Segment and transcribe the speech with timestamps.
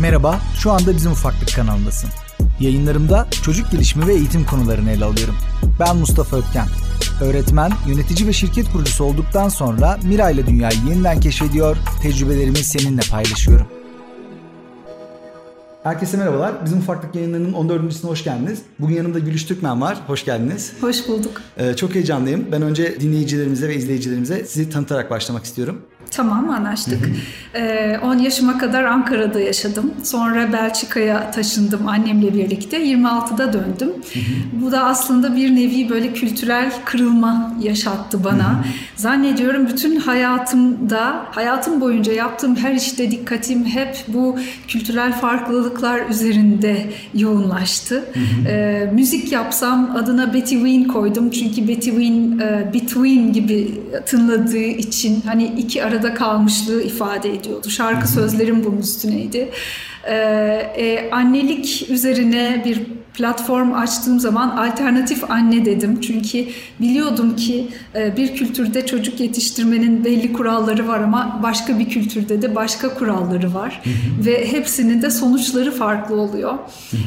[0.00, 2.10] Merhaba, şu anda Bizim Ufaklık kanalındasın.
[2.60, 5.34] Yayınlarımda çocuk gelişimi ve eğitim konularını ele alıyorum.
[5.80, 6.66] Ben Mustafa Ötken.
[7.20, 13.66] Öğretmen, yönetici ve şirket kurucusu olduktan sonra Mira ile dünyayı yeniden keşfediyor, tecrübelerimi seninle paylaşıyorum.
[15.82, 16.64] Herkese merhabalar.
[16.64, 18.62] Bizim Ufaklık yayınlarının 14.sine hoş geldiniz.
[18.78, 19.98] Bugün yanımda Gülüş Türkmen var.
[20.06, 20.72] Hoş geldiniz.
[20.80, 21.42] Hoş bulduk.
[21.58, 22.46] Ee, çok heyecanlıyım.
[22.52, 25.82] Ben önce dinleyicilerimize ve izleyicilerimize sizi tanıtarak başlamak istiyorum.
[26.10, 27.08] Tamam anlaştık.
[28.02, 29.94] 10 ee, yaşıma kadar Ankara'da yaşadım.
[30.02, 32.84] Sonra Belçika'ya taşındım annemle birlikte.
[32.84, 33.92] 26'da döndüm.
[34.52, 38.64] Bu da aslında bir nevi böyle kültürel kırılma yaşattı bana.
[38.96, 44.38] Zannediyorum bütün hayatımda, hayatım boyunca yaptığım her işte dikkatim hep bu
[44.68, 48.04] kültürel farklılıklar üzerinde yoğunlaştı.
[48.48, 51.30] Ee, müzik yapsam adına Betty Ween koydum.
[51.30, 57.70] Çünkü Betty Ween e, Between gibi tınladığı için hani iki arada arada kalmışlığı ifade ediyordu.
[57.70, 59.50] Şarkı sözlerim bunun üstüneydi.
[60.08, 60.14] Ee,
[60.76, 62.80] e, annelik üzerine bir
[63.14, 66.00] platform açtığım zaman alternatif anne dedim.
[66.00, 66.46] Çünkü
[66.80, 72.54] biliyordum ki e, bir kültürde çocuk yetiştirmenin belli kuralları var ama başka bir kültürde de
[72.54, 73.82] başka kuralları var.
[74.26, 76.54] Ve hepsinin de sonuçları farklı oluyor.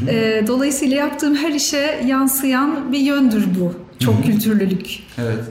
[0.10, 3.74] E, dolayısıyla yaptığım her işe yansıyan bir yöndür bu.
[4.00, 5.00] Çok kültürlülük.
[5.18, 5.44] Evet.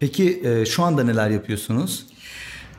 [0.00, 2.06] Peki e, şu anda neler yapıyorsunuz?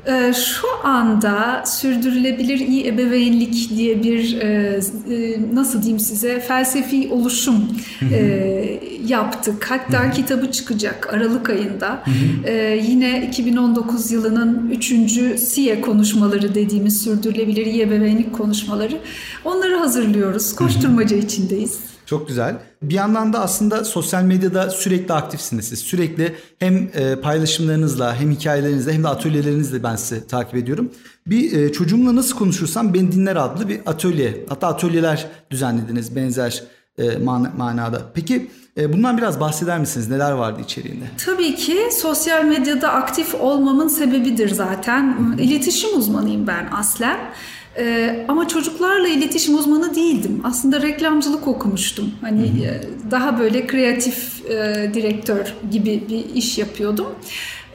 [0.08, 4.80] Ee, şu anda sürdürülebilir iyi ebeveynlik diye bir e,
[5.11, 7.55] e, nasıl diyeyim size felsefi oluşum
[8.13, 9.72] e, yaptık.
[9.72, 12.03] Hatta kitabı çıkacak Aralık ayında.
[12.83, 14.85] Yine 2019 yılının 3.
[15.39, 18.97] SİE konuşmaları dediğimiz sürdürülebilir iyi ebeveynlik konuşmaları.
[19.45, 20.55] Onları hazırlıyoruz.
[20.55, 21.80] Koşturmaca içindeyiz.
[22.05, 22.55] Çok güzel.
[22.81, 25.80] Bir yandan da aslında sosyal medyada sürekli aktifsiniz siz.
[25.80, 30.92] Sürekli hem e, paylaşımlarınızla hem hikayelerinizle hem de atölyelerinizle ben sizi takip ediyorum.
[31.28, 34.46] Bir e, çocuğumla nasıl konuşursam beni dinler adlı bir atölye.
[34.50, 36.63] Hatta atölyeler düzenlediniz benzer
[36.97, 37.18] e,
[37.57, 38.02] manada.
[38.13, 40.09] Peki bundan biraz bahseder misiniz?
[40.09, 41.06] Neler vardı içeriğinde?
[41.25, 45.35] Tabii ki sosyal medyada aktif olmamın sebebidir zaten.
[45.40, 47.18] İletişim uzmanıyım ben aslen.
[47.78, 50.42] Ee, ama çocuklarla iletişim uzmanı değildim.
[50.44, 52.12] Aslında reklamcılık okumuştum.
[52.22, 57.08] Hani e, daha böyle kreatif e, direktör gibi bir iş yapıyordum.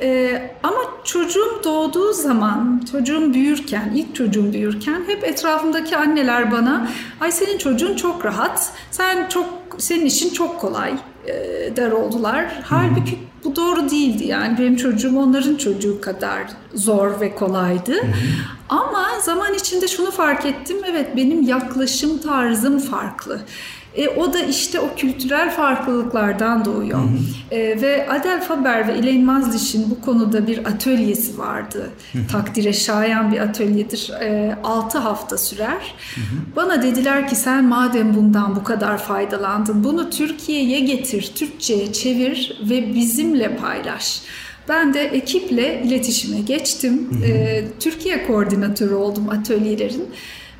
[0.02, 6.88] Ee, ama çocuğum doğduğu zaman, çocuğum büyürken, ilk çocuğum büyürken hep etrafımdaki anneler bana
[7.20, 9.46] ay senin çocuğun çok rahat, sen çok
[9.78, 10.92] senin için çok kolay
[11.26, 11.32] e,
[11.76, 12.60] der oldular.
[12.64, 16.42] Halbuki bu doğru değildi yani benim çocuğum onların çocuğu kadar
[16.74, 17.94] zor ve kolaydı.
[18.68, 20.76] Ama zaman içinde şunu fark ettim.
[20.90, 23.40] Evet benim yaklaşım tarzım farklı.
[23.94, 26.98] E, o da işte o kültürel farklılıklardan doğuyor.
[26.98, 27.54] Hı hı.
[27.54, 31.90] E, ve Adel Faber ve Elaine Mazdiş'in bu konuda bir atölyesi vardı.
[32.12, 32.26] Hı hı.
[32.26, 34.10] Takdire şayan bir atölyedir.
[34.20, 35.94] E, 6 hafta sürer.
[36.14, 36.56] Hı hı.
[36.56, 42.94] Bana dediler ki sen madem bundan bu kadar faydalandın bunu Türkiye'ye getir, Türkçe'ye çevir ve
[43.32, 44.20] bizimle paylaş.
[44.68, 47.08] Ben de ekiple iletişime geçtim.
[47.10, 47.32] Hı hı.
[47.32, 50.10] E, Türkiye koordinatörü oldum atölyelerin.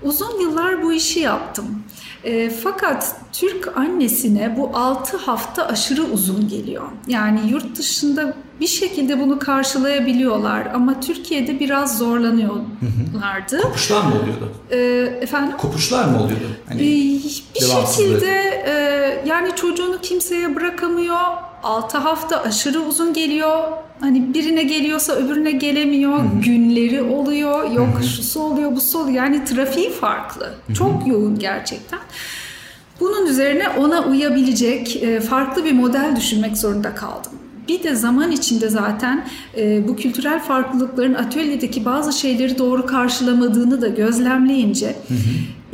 [0.02, 1.82] Uzun yıllar bu işi yaptım.
[2.24, 6.88] E, fakat Türk annesine bu 6 hafta aşırı uzun geliyor.
[7.06, 13.62] Yani yurt dışında bir şekilde bunu karşılayabiliyorlar ama Türkiye'de biraz zorlanıyorlardı.
[13.62, 14.52] Kopuşlar mı oluyordu?
[14.70, 14.78] E,
[15.20, 15.56] efendim?
[15.56, 16.46] Kopuşlar mı oluyordu?
[16.68, 16.84] Hani e,
[17.54, 18.72] bir şekilde e,
[19.28, 21.51] yani çocuğunu kimseye bırakamıyor.
[21.62, 23.62] 6 hafta aşırı uzun geliyor.
[24.00, 26.18] Hani birine geliyorsa öbürüne gelemiyor.
[26.18, 26.40] Hı-hı.
[26.44, 27.70] Günleri oluyor.
[27.70, 28.04] Yok Hı-hı.
[28.04, 29.16] şusu oluyor, busu oluyor.
[29.16, 30.44] Yani trafiği farklı.
[30.44, 30.74] Hı-hı.
[30.74, 31.98] Çok yoğun gerçekten.
[33.00, 37.32] Bunun üzerine ona uyabilecek e, farklı bir model düşünmek zorunda kaldım.
[37.68, 43.88] Bir de zaman içinde zaten e, bu kültürel farklılıkların atölyedeki bazı şeyleri doğru karşılamadığını da
[43.88, 45.18] gözlemleyince hı hı.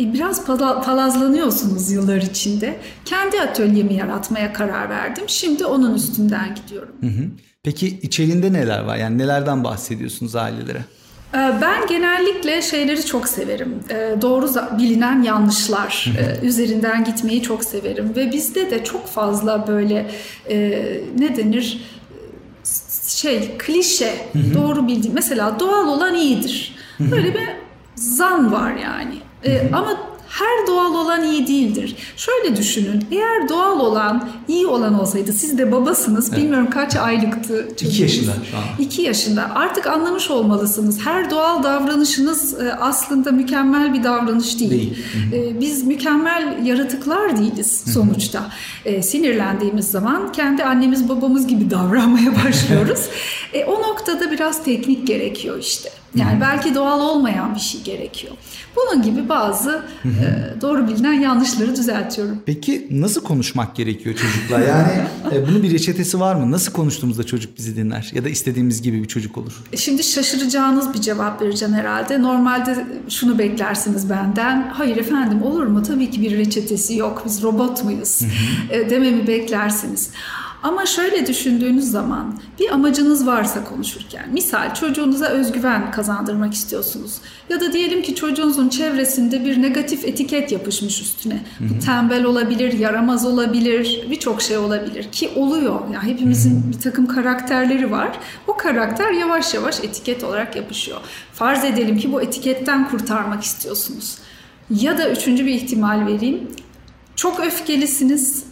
[0.00, 0.46] E, biraz
[0.84, 2.76] palazlanıyorsunuz yıllar içinde.
[3.04, 5.24] Kendi atölyemi yaratmaya karar verdim.
[5.26, 6.94] Şimdi onun üstünden gidiyorum.
[7.00, 7.24] Hı hı.
[7.62, 8.96] Peki içeriğinde neler var?
[8.96, 10.78] Yani nelerden bahsediyorsunuz ailelere?
[11.34, 13.74] Ee, ben genellikle şeyleri çok severim.
[13.90, 18.12] Ee, doğru bilinen yanlışlar e, üzerinden gitmeyi çok severim.
[18.16, 20.10] Ve bizde de çok fazla böyle
[20.50, 20.58] e,
[21.18, 21.82] ne denir
[23.06, 26.74] şey klişe doğru bildiğim mesela doğal olan iyidir.
[27.00, 27.48] Böyle bir
[27.94, 29.14] zan var yani.
[29.44, 29.96] Ee, ama
[30.28, 31.96] her doğal olan iyi değildir.
[32.16, 33.04] Şöyle düşünün.
[33.10, 36.28] Eğer doğal olan iyi olan olsaydı siz de babasınız.
[36.28, 36.38] Evet.
[36.38, 37.68] Bilmiyorum kaç aylıktı.
[37.68, 37.94] Çocuğunuz.
[37.94, 38.62] İki yaşında şu an.
[38.78, 39.50] İki yaşında.
[39.54, 41.00] Artık anlamış olmalısınız.
[41.04, 44.70] Her doğal davranışınız e, aslında mükemmel bir davranış değil.
[44.70, 45.04] değil.
[45.32, 48.50] E, biz mükemmel yaratıklar değiliz sonuçta.
[48.84, 53.00] E, sinirlendiğimiz zaman kendi annemiz babamız gibi davranmaya başlıyoruz.
[53.66, 55.90] o noktada biraz teknik gerekiyor işte.
[56.14, 58.32] Yani belki doğal olmayan bir şey gerekiyor.
[58.78, 62.38] Bunun gibi bazı e, doğru bilinen yanlışları düzeltiyorum.
[62.46, 64.58] Peki nasıl konuşmak gerekiyor çocukla?
[64.64, 64.92] Yani
[65.32, 66.50] e, bunun bir reçetesi var mı?
[66.50, 69.52] Nasıl konuştuğumuzda çocuk bizi dinler ya da istediğimiz gibi bir çocuk olur?
[69.72, 72.22] E, şimdi şaşıracağınız bir cevap vereceğim herhalde.
[72.22, 74.70] Normalde şunu beklersiniz benden.
[74.72, 75.82] Hayır efendim olur mu?
[75.82, 77.22] Tabii ki bir reçetesi yok.
[77.26, 78.20] Biz robot muyuz?
[78.70, 80.10] e, dememi beklersiniz.
[80.62, 87.72] Ama şöyle düşündüğünüz zaman bir amacınız varsa konuşurken, misal çocuğunuza özgüven kazandırmak istiyorsunuz ya da
[87.72, 91.44] diyelim ki çocuğunuzun çevresinde bir negatif etiket yapışmış üstüne.
[91.60, 95.80] Bu tembel olabilir, yaramaz olabilir, birçok şey olabilir ki oluyor.
[95.94, 98.18] Yani hepimizin bir takım karakterleri var.
[98.46, 100.98] O karakter yavaş yavaş etiket olarak yapışıyor.
[101.32, 104.18] Farz edelim ki bu etiketten kurtarmak istiyorsunuz.
[104.70, 106.48] Ya da üçüncü bir ihtimal vereyim.
[107.16, 108.44] Çok öfkelisiniz.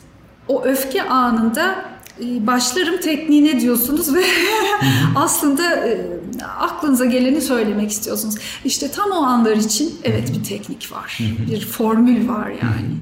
[0.48, 4.24] O öfke anında başlarım tekniğine diyorsunuz ve
[5.16, 6.06] aslında e,
[6.58, 8.34] aklınıza geleni söylemek istiyorsunuz.
[8.64, 11.18] İşte tam o anlar için evet bir teknik var.
[11.50, 12.96] bir formül var yani.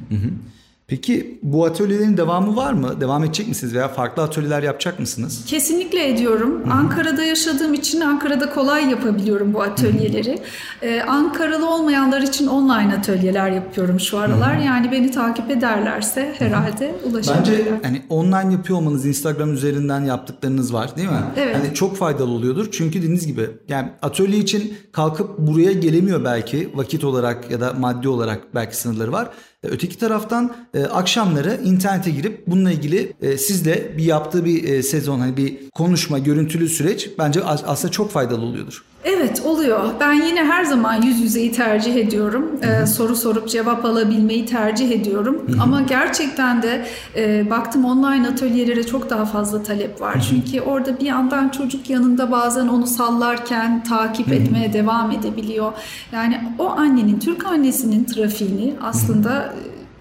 [0.87, 3.01] Peki bu atölyelerin devamı var mı?
[3.01, 5.45] Devam edecek misiniz veya farklı atölyeler yapacak mısınız?
[5.47, 6.61] Kesinlikle ediyorum.
[6.65, 6.73] Hı-hı.
[6.73, 10.39] Ankara'da yaşadığım için Ankara'da kolay yapabiliyorum bu atölyeleri.
[10.83, 14.57] Ee, Ankaralı olmayanlar için online atölyeler yapıyorum şu aralar.
[14.57, 14.67] Hı-hı.
[14.67, 17.67] Yani beni takip ederlerse herhalde ulaşabilirler.
[17.67, 21.25] Bence hani online yapıyor olmanız Instagram üzerinden yaptıklarınız var değil mi?
[21.37, 21.57] Evet.
[21.57, 22.69] Hani çok faydalı oluyordur.
[22.73, 28.09] Çünkü dediğiniz gibi yani atölye için kalkıp buraya gelemiyor belki vakit olarak ya da maddi
[28.09, 29.29] olarak belki sınırları var.
[29.65, 34.83] E, öteki taraftan e, akşamları internete girip bununla ilgili e, sizle bir yaptığı bir e,
[34.83, 38.85] sezon hani bir konuşma, görüntülü süreç bence aslında çok faydalı oluyordur.
[39.05, 39.81] Evet oluyor.
[40.01, 42.61] Ben yine her zaman yüz yüzeyi tercih ediyorum.
[42.63, 45.47] Ee, soru sorup cevap alabilmeyi tercih ediyorum.
[45.61, 46.87] Ama gerçekten de
[47.17, 50.27] e, baktım online atölyelere çok daha fazla talep var.
[50.31, 55.73] Çünkü orada bir yandan çocuk yanında bazen onu sallarken takip etmeye devam edebiliyor.
[56.13, 59.55] Yani o annenin, Türk annesinin trafiğini aslında Hı-hı.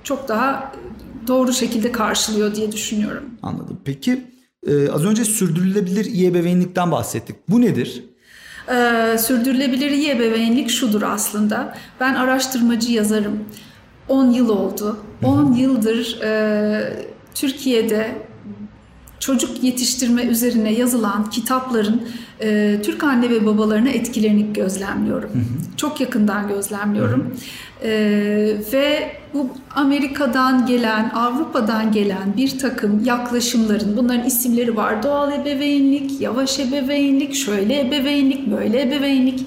[0.03, 0.71] çok daha
[1.27, 3.23] doğru şekilde karşılıyor diye düşünüyorum.
[3.41, 3.79] Anladım.
[3.85, 4.23] Peki
[4.67, 7.35] e, az önce sürdürülebilir iyi ebeveynlikten bahsettik.
[7.49, 8.12] Bu nedir?
[8.69, 11.75] Ee, sürdürülebilir iyi ebeveynlik şudur aslında.
[11.99, 13.45] Ben araştırmacı yazarım.
[14.09, 14.97] 10 yıl oldu.
[15.23, 16.93] 10 yıldır e,
[17.35, 18.15] Türkiye'de
[19.23, 22.01] çocuk yetiştirme üzerine yazılan kitapların
[22.41, 25.29] e, Türk anne ve babalarına etkilerini gözlemliyorum.
[25.29, 25.77] Hı hı.
[25.77, 27.21] Çok yakından gözlemliyorum.
[27.21, 27.87] Hı hı.
[27.87, 27.93] E,
[28.73, 35.03] ve bu Amerika'dan gelen, Avrupa'dan gelen bir takım yaklaşımların, bunların isimleri var.
[35.03, 39.45] Doğal ebeveynlik, yavaş ebeveynlik, şöyle ebeveynlik, böyle ebeveynlik.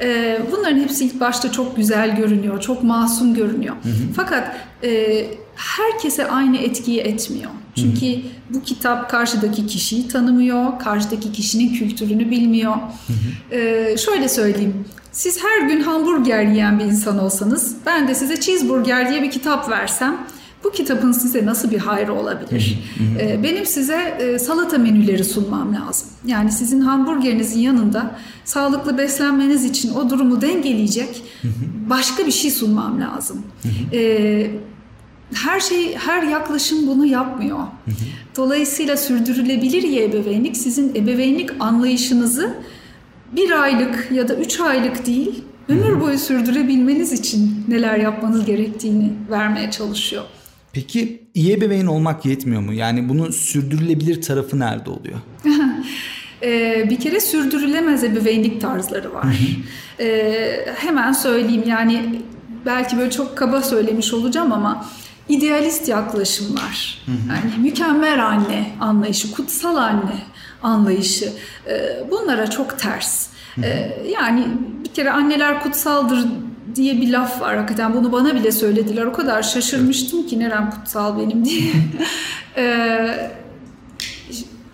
[0.00, 3.74] E, bunların hepsi ilk başta çok güzel görünüyor, çok masum görünüyor.
[3.82, 4.12] Hı hı.
[4.16, 5.24] Fakat e,
[5.56, 7.50] herkese aynı etkiyi etmiyor.
[7.76, 8.22] Çünkü hı hı.
[8.54, 12.74] bu kitap karşıdaki kişiyi tanımıyor, karşıdaki kişinin kültürünü bilmiyor.
[12.74, 13.54] Hı hı.
[13.54, 19.10] Ee, şöyle söyleyeyim, siz her gün hamburger yiyen bir insan olsanız, ben de size cheeseburger
[19.10, 20.16] diye bir kitap versem,
[20.64, 22.78] bu kitabın size nasıl bir hayrı olabilir?
[23.20, 26.08] Ee, benim size e, salata menüleri sunmam lazım.
[26.26, 31.22] Yani sizin hamburgerinizin yanında sağlıklı beslenmeniz için o durumu dengeleyecek
[31.90, 33.42] başka bir şey sunmam lazım.
[33.92, 34.50] Ee,
[35.34, 37.58] her şey, her yaklaşım bunu yapmıyor.
[38.36, 42.54] Dolayısıyla sürdürülebilir ebeveynlik sizin ebeveynlik anlayışınızı
[43.32, 49.70] bir aylık ya da üç aylık değil, ömür boyu sürdürebilmeniz için neler yapmanız gerektiğini vermeye
[49.70, 50.24] çalışıyor.
[50.72, 52.72] Peki iyi ebeveyn olmak yetmiyor mu?
[52.72, 55.18] Yani bunun sürdürülebilir tarafı nerede oluyor?
[56.42, 59.26] ee, bir kere sürdürülemez ebeveynlik tarzları var.
[60.00, 62.22] ee, hemen söyleyeyim yani
[62.66, 64.86] belki böyle çok kaba söylemiş olacağım ama
[65.28, 67.02] idealist yaklaşımlar.
[67.08, 70.22] Yani mükemmel anne anlayışı, kutsal anne
[70.62, 71.32] anlayışı
[71.68, 73.26] e, bunlara çok ters.
[73.62, 74.46] E, yani
[74.84, 76.26] bir kere anneler kutsaldır
[76.74, 81.18] diye bir laf var hakikaten bunu bana bile söylediler o kadar şaşırmıştım ki nerem kutsal
[81.18, 81.72] benim diye.
[82.58, 83.30] E,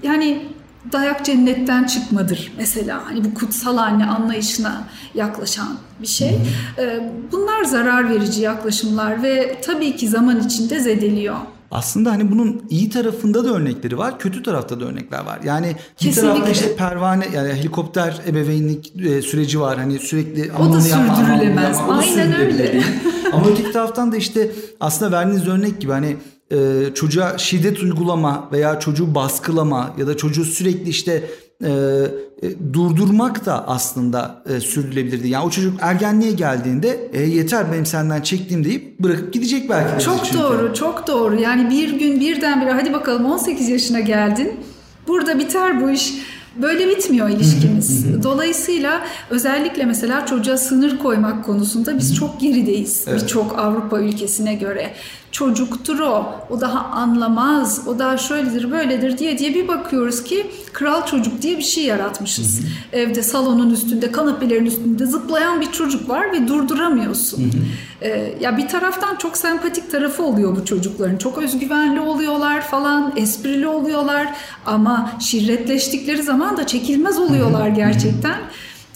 [0.02, 0.51] yani
[0.92, 3.02] dayak cennetten çıkmadır mesela.
[3.04, 4.84] Hani bu kutsal anne anlayışına
[5.14, 5.68] yaklaşan
[6.02, 6.38] bir şey.
[6.78, 11.36] Ee, bunlar zarar verici yaklaşımlar ve tabii ki zaman içinde zedeliyor.
[11.70, 15.40] Aslında hani bunun iyi tarafında da örnekleri var, kötü tarafta da örnekler var.
[15.44, 16.22] Yani Kesinlikle.
[16.22, 19.78] bir tarafta işte pervane yani helikopter ebeveynlik e, süreci var.
[19.78, 21.78] Hani sürekli o da sürdürülemez.
[21.78, 22.82] Yapma, Aynen öyle.
[23.32, 26.16] Ama öteki taraftan da işte aslında verdiğiniz örnek gibi hani
[26.52, 31.30] e, çocuğa şiddet uygulama veya çocuğu baskılama ya da çocuğu sürekli işte
[31.64, 35.28] e, e, durdurmak da aslında e, sürdürülebilirdi.
[35.28, 40.04] Yani o çocuk ergenliğe geldiğinde e, yeter benim senden çektiğim deyip bırakıp gidecek belki.
[40.04, 40.38] Çok çünkü.
[40.38, 41.40] doğru, çok doğru.
[41.40, 44.61] Yani bir gün birdenbire hadi bakalım 18 yaşına geldin.
[45.09, 46.14] Burada biter bu iş
[46.56, 48.23] Böyle bitmiyor ilişkimiz.
[48.23, 53.23] Dolayısıyla özellikle mesela çocuğa sınır koymak konusunda biz çok gerideyiz evet.
[53.23, 54.92] birçok Avrupa ülkesine göre
[55.32, 61.06] çocuktur o, o daha anlamaz, o daha şöyledir böyledir diye diye bir bakıyoruz ki kral
[61.06, 62.60] çocuk diye bir şey yaratmışız.
[62.60, 63.00] Hı hı.
[63.00, 67.38] Evde salonun üstünde, kanepelerin üstünde zıplayan bir çocuk var ve durduramıyorsun.
[67.38, 67.62] Hı hı.
[68.02, 71.16] Ee, ya bir taraftan çok sempatik tarafı oluyor bu çocukların.
[71.16, 74.28] Çok özgüvenli oluyorlar falan, esprili oluyorlar
[74.66, 78.36] ama şirretleştikleri zaman da çekilmez oluyorlar gerçekten.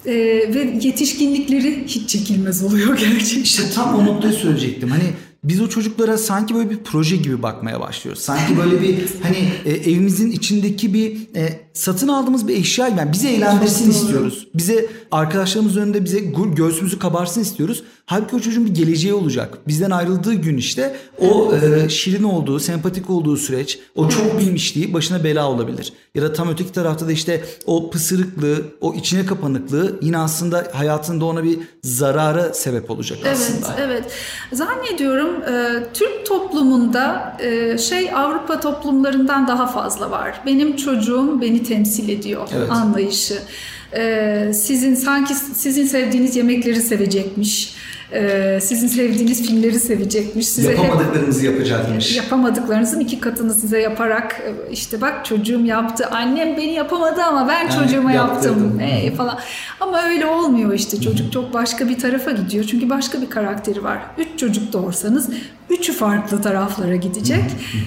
[0.07, 0.15] Ee,
[0.55, 3.43] ve yetişkinlikleri hiç çekilmez oluyor gerçekten.
[3.43, 4.91] İşte tam o noktayı söyleyecektim.
[4.91, 5.05] Hani
[5.49, 8.23] biz o çocuklara sanki böyle bir proje gibi bakmaya başlıyoruz.
[8.23, 12.99] Sanki böyle bir hani e, evimizin içindeki bir e, satın aldığımız bir eşya gibi.
[12.99, 14.49] Yani bizi eğlendirsin istiyoruz.
[14.55, 16.19] Bize arkadaşlarımız önünde bize
[16.55, 17.83] göğsümüzü kabarsın istiyoruz.
[18.09, 19.59] Halbuki o çocuğun bir geleceği olacak.
[19.69, 25.25] Bizden ayrıldığı gün işte o e, şirin olduğu, sempatik olduğu süreç, o çok bilmişliği başına
[25.25, 25.93] bela olabilir.
[26.15, 31.25] Ya da tam öteki tarafta da işte o pısırıklığı, o içine kapanıklığı yine aslında hayatında
[31.25, 33.75] ona bir zarara sebep olacak aslında.
[33.79, 34.13] Evet, evet.
[34.53, 40.41] Zannediyorum e, Türk toplumunda e, şey Avrupa toplumlarından daha fazla var.
[40.47, 42.71] Benim çocuğum beni temsil ediyor evet.
[42.71, 43.39] anlayışı.
[43.97, 47.77] E, sizin sanki sizin sevdiğiniz yemekleri sevecekmiş
[48.13, 50.49] ee, sizin sevdiğiniz filmleri sevecekmiş.
[50.49, 52.17] Size Yapamadıklarınızı hep, yapacakmış.
[52.17, 56.07] Yapamadıklarınızın iki katını size yaparak e, işte bak çocuğum yaptı.
[56.11, 59.39] Annem beni yapamadı ama ben çocuğuma yaptım e, falan.
[59.81, 61.01] Ama öyle olmuyor işte.
[61.01, 62.65] Çocuk çok başka bir tarafa gidiyor.
[62.65, 63.99] Çünkü başka bir karakteri var.
[64.19, 65.29] Üç çocuk doğursanız
[65.71, 67.45] üçü farklı taraflara gidecek.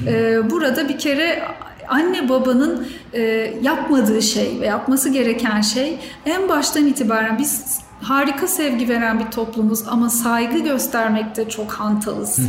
[0.08, 1.44] Ee, burada bir kere
[1.88, 3.22] anne babanın e,
[3.62, 9.88] yapmadığı şey ve yapması gereken şey en baştan itibaren biz harika sevgi veren bir toplumuz
[9.88, 12.40] ama saygı göstermekte çok hantalız.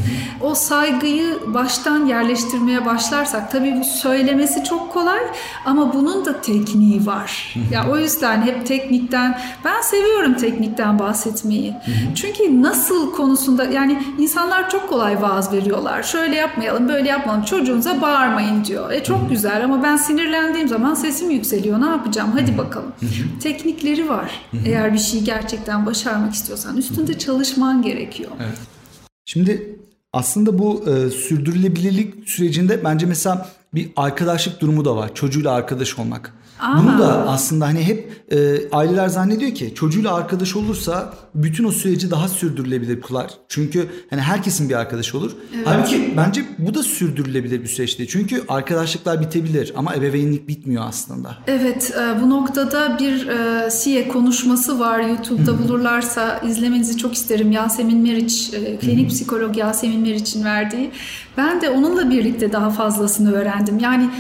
[0.41, 5.21] o saygıyı baştan yerleştirmeye başlarsak tabii bu söylemesi çok kolay
[5.65, 7.55] ama bunun da tekniği var.
[7.73, 11.75] ya o yüzden hep teknikten ben seviyorum teknikten bahsetmeyi.
[12.15, 16.03] Çünkü nasıl konusunda yani insanlar çok kolay vaaz veriyorlar.
[16.03, 17.45] Şöyle yapmayalım, böyle yapmayalım.
[17.45, 18.91] Çocuğunuza bağırmayın diyor.
[18.93, 21.81] E çok güzel ama ben sinirlendiğim zaman sesim yükseliyor.
[21.81, 22.31] Ne yapacağım?
[22.41, 22.93] Hadi bakalım.
[23.43, 24.31] Teknikleri var.
[24.67, 28.31] Eğer bir şey gel gerçekten başarmak istiyorsan üstünde çalışman gerekiyor.
[28.41, 28.59] Evet.
[29.25, 29.77] Şimdi
[30.13, 35.15] aslında bu e, sürdürülebilirlik sürecinde bence mesela bir arkadaşlık durumu da var.
[35.15, 36.35] Çocuğuyla arkadaş olmak.
[36.61, 36.79] Aa.
[36.79, 42.11] Bunu da aslında hani hep e, aileler zannediyor ki çocuğuyla arkadaş olursa bütün o süreci
[42.11, 43.31] daha sürdürülebilir kılar.
[43.49, 45.33] Çünkü hani herkesin bir arkadaşı olur.
[45.55, 45.67] Evet.
[45.67, 48.11] Halbuki bence bu da sürdürülebilir bir süreç değil.
[48.13, 51.37] Çünkü arkadaşlıklar bitebilir ama ebeveynlik bitmiyor aslında.
[51.47, 55.01] Evet e, bu noktada bir e, SİE konuşması var.
[55.01, 57.53] YouTube'da bulurlarsa izlemenizi çok isterim.
[57.53, 60.91] Yasemin Meriç, e, klinik psikolog Yasemin Meriç'in verdiği.
[61.37, 63.79] Ben de onunla birlikte daha fazlasını öğrendim.
[63.79, 64.11] Yani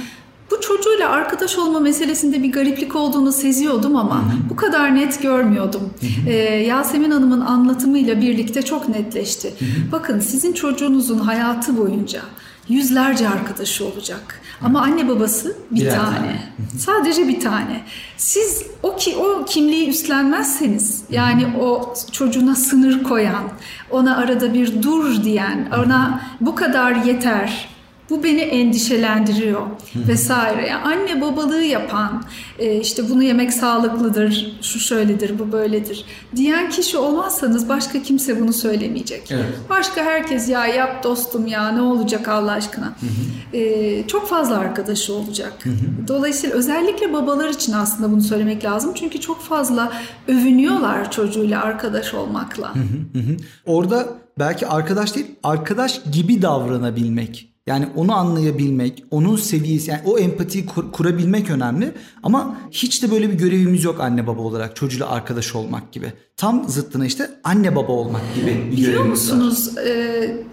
[0.50, 4.50] bu çocuğuyla arkadaş olma meselesinde bir gariplik olduğunu seziyordum ama hı hı.
[4.50, 5.90] bu kadar net görmüyordum.
[6.00, 6.30] Hı.
[6.30, 6.35] Ee,
[6.66, 9.54] Yasemin Hanım'ın anlatımıyla birlikte çok netleşti.
[9.92, 12.21] Bakın sizin çocuğunuzun hayatı boyunca
[12.69, 14.40] yüzlerce arkadaşı olacak.
[14.62, 16.16] Ama anne babası bir Birer tane.
[16.16, 16.52] tane.
[16.78, 17.80] Sadece bir tane.
[18.16, 23.42] Siz o ki o kimliği üstlenmezseniz yani o çocuğuna sınır koyan,
[23.90, 27.69] ona arada bir dur diyen, ona bu kadar yeter
[28.11, 29.62] bu beni endişelendiriyor
[29.95, 30.69] vesaire.
[30.69, 32.25] Yani anne babalığı yapan,
[32.59, 36.05] e, işte bunu yemek sağlıklıdır, şu şöyledir, bu böyledir
[36.37, 39.31] diyen kişi olmazsanız başka kimse bunu söylemeyecek.
[39.31, 39.45] Evet.
[39.71, 42.87] Başka herkes ya yap dostum ya ne olacak Allah aşkına.
[42.87, 43.57] Hı hı.
[43.57, 45.52] E, çok fazla arkadaşı olacak.
[45.62, 46.09] Hı hı.
[46.09, 48.93] Dolayısıyla özellikle babalar için aslında bunu söylemek lazım.
[48.95, 49.93] Çünkü çok fazla
[50.29, 52.75] övünüyorlar çocuğuyla arkadaş olmakla.
[52.75, 53.37] Hı hı hı.
[53.67, 60.67] Orada belki arkadaş değil, arkadaş gibi davranabilmek yani onu anlayabilmek, onun seviyesi, yani o empatiyi
[60.67, 61.95] kur, kurabilmek önemli.
[62.23, 66.12] Ama hiç de böyle bir görevimiz yok anne baba olarak çocuğuyla arkadaş olmak gibi.
[66.37, 69.79] Tam zıttına işte anne baba olmak gibi bir Biliyor musunuz?
[69.79, 70.45] E,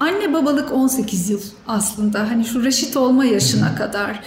[0.00, 2.30] anne babalık 18 yıl aslında.
[2.30, 4.20] Hani şu reşit olma yaşına kadar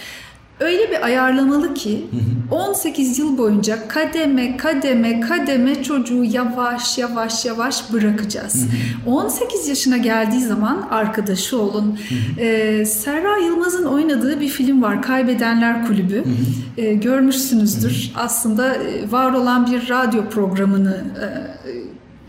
[0.60, 2.06] öyle bir ayarlamalı ki
[2.50, 8.66] 18 yıl boyunca kademe kademe kademe çocuğu yavaş yavaş yavaş bırakacağız.
[9.06, 11.98] 18 yaşına geldiği zaman arkadaşı olun.
[12.38, 16.24] Ee, Serra Yılmaz'ın oynadığı bir film var Kaybedenler Kulübü.
[16.76, 18.12] Ee, görmüşsünüzdür.
[18.16, 21.26] Aslında e, var olan bir radyo programını e,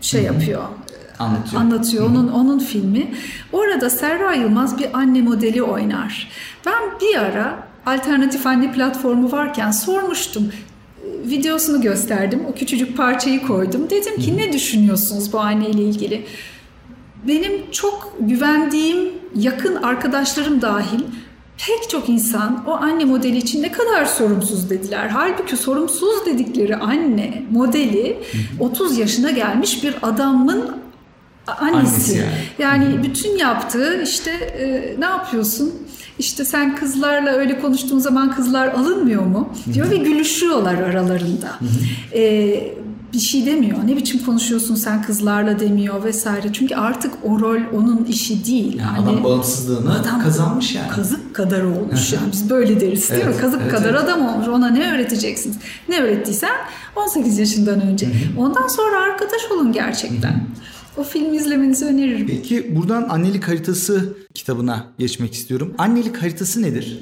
[0.00, 0.62] şey yapıyor
[1.18, 1.62] anlatıyor.
[1.62, 3.14] Anlatıyor onun onun filmi.
[3.52, 6.28] Orada Serra Yılmaz bir anne modeli oynar.
[6.66, 10.52] Ben bir ara alternatif anne platformu varken sormuştum
[11.24, 12.42] videosunu gösterdim.
[12.48, 13.90] O küçücük parçayı koydum.
[13.90, 16.26] Dedim ki ne düşünüyorsunuz bu anneyle ilgili?
[17.28, 18.98] Benim çok güvendiğim
[19.36, 21.00] yakın arkadaşlarım dahil
[21.66, 25.08] pek çok insan o anne modeli için ne kadar sorumsuz dediler.
[25.08, 28.18] Halbuki sorumsuz dedikleri anne modeli
[28.60, 30.76] 30 yaşına gelmiş bir adamın
[31.46, 31.76] annesi.
[31.76, 32.28] annesi yani.
[32.58, 35.74] yani bütün yaptığı işte e, ne yapıyorsun?
[36.20, 39.48] İşte sen kızlarla öyle konuştuğun zaman kızlar alınmıyor mu?
[39.72, 41.58] diyor ve gülüşüyorlar aralarında.
[42.14, 42.74] e,
[43.12, 43.78] bir şey demiyor.
[43.86, 46.52] Ne biçim konuşuyorsun sen kızlarla demiyor vesaire.
[46.52, 48.78] Çünkü artık o rol onun işi değil.
[48.78, 50.88] Yani yani adam bağımsızlığını adam kazanmış yani.
[50.88, 52.32] Kazık kadar olmuş yani.
[52.32, 53.40] Biz böyle deriz değil evet, mi?
[53.40, 54.00] Kazık evet, kadar evet.
[54.00, 54.48] adam olmuş.
[54.48, 55.56] Ona ne öğreteceksiniz?
[55.88, 56.56] Ne öğrettiysen
[56.96, 58.08] 18 yaşından önce.
[58.38, 60.46] Ondan sonra arkadaş olun gerçekten.
[61.00, 62.26] O film izlemenizi öneririm.
[62.26, 65.74] Peki buradan annelik haritası kitabına geçmek istiyorum.
[65.78, 67.00] Annelik haritası nedir?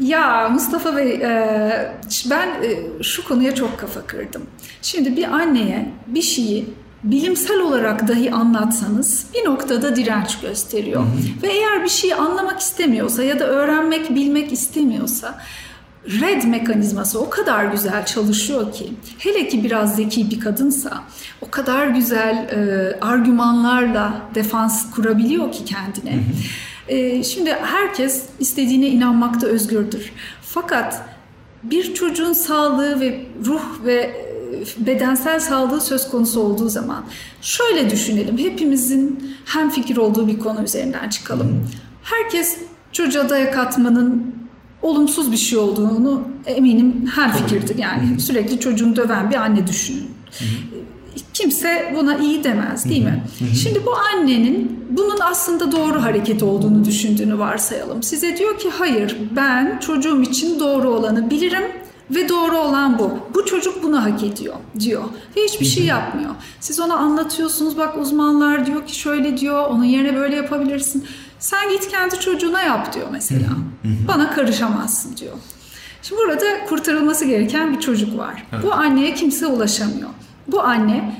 [0.00, 1.94] Ya Mustafa Bey e,
[2.30, 4.42] ben e, şu konuya çok kafa kırdım.
[4.82, 6.66] Şimdi bir anneye bir şeyi
[7.04, 11.00] bilimsel olarak dahi anlatsanız bir noktada direnç gösteriyor.
[11.00, 11.42] Hı hı.
[11.42, 15.38] Ve eğer bir şeyi anlamak istemiyorsa ya da öğrenmek, bilmek istemiyorsa
[16.06, 21.02] red mekanizması o kadar güzel çalışıyor ki hele ki biraz zeki bir kadınsa
[21.42, 26.12] o kadar güzel e, argümanlarla defans kurabiliyor ki kendine.
[26.12, 26.92] Hı hı.
[26.96, 30.12] E, şimdi herkes istediğine inanmakta özgürdür.
[30.42, 31.02] Fakat
[31.62, 37.04] bir çocuğun sağlığı ve ruh ve e, bedensel sağlığı söz konusu olduğu zaman
[37.42, 38.38] şöyle düşünelim.
[38.38, 41.68] Hepimizin hem fikir olduğu bir konu üzerinden çıkalım.
[42.02, 42.58] Herkes
[42.92, 44.33] çocuğa dayak atmanın
[44.84, 47.78] olumsuz bir şey olduğunu eminim her fikirdir.
[47.78, 50.10] Yani sürekli çocuğunu döven bir anne düşünün.
[51.34, 53.22] Kimse buna iyi demez değil mi?
[53.62, 58.02] Şimdi bu annenin bunun aslında doğru hareket olduğunu düşündüğünü varsayalım.
[58.02, 61.62] Size diyor ki hayır ben çocuğum için doğru olanı bilirim
[62.10, 63.10] ve doğru olan bu.
[63.34, 65.02] Bu çocuk bunu hak ediyor diyor.
[65.36, 66.30] Ve hiçbir şey yapmıyor.
[66.60, 71.04] Siz ona anlatıyorsunuz bak uzmanlar diyor ki şöyle diyor onun yerine böyle yapabilirsin.
[71.44, 73.46] Sen git kendi çocuğuna yap diyor mesela.
[74.08, 75.32] Bana karışamazsın diyor.
[76.02, 78.46] Şimdi burada kurtarılması gereken bir çocuk var.
[78.52, 78.64] Evet.
[78.64, 80.08] Bu anneye kimse ulaşamıyor.
[80.48, 81.18] Bu anne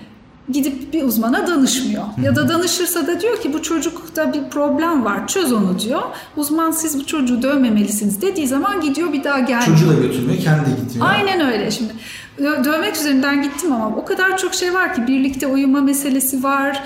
[0.48, 2.04] gidip bir uzmana danışmıyor.
[2.22, 6.02] Ya da danışırsa da diyor ki bu çocukta bir problem var çöz onu diyor.
[6.36, 9.78] Uzman siz bu çocuğu dövmemelisiniz dediği zaman gidiyor bir daha gelmiyor.
[9.78, 11.08] Çocuğu da götürmüyor kendi gitmiyor.
[11.08, 11.92] Aynen öyle şimdi.
[12.38, 16.82] Dövmek üzerinden gittim ama o kadar çok şey var ki birlikte uyuma meselesi var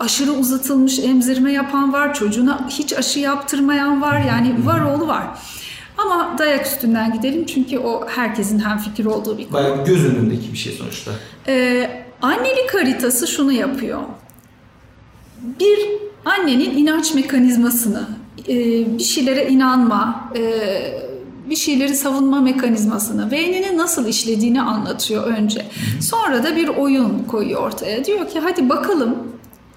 [0.00, 4.20] aşırı uzatılmış emzirme yapan var, çocuğuna hiç aşı yaptırmayan var.
[4.20, 5.24] Yani var oğlu var.
[5.98, 9.54] Ama dayak üstünden gidelim çünkü o herkesin hem fikir olduğu bir konu.
[9.54, 11.10] Bayağı göz önündeki bir şey sonuçta.
[11.48, 11.90] Ee,
[12.22, 14.00] annelik haritası şunu yapıyor.
[15.60, 15.78] Bir
[16.24, 18.08] annenin inanç mekanizmasını,
[18.48, 18.54] e,
[18.98, 20.42] bir şeylere inanma, e,
[21.50, 25.66] bir şeyleri savunma mekanizmasını, beyninin nasıl işlediğini anlatıyor önce.
[26.00, 28.04] Sonra da bir oyun koyuyor ortaya.
[28.04, 29.16] Diyor ki hadi bakalım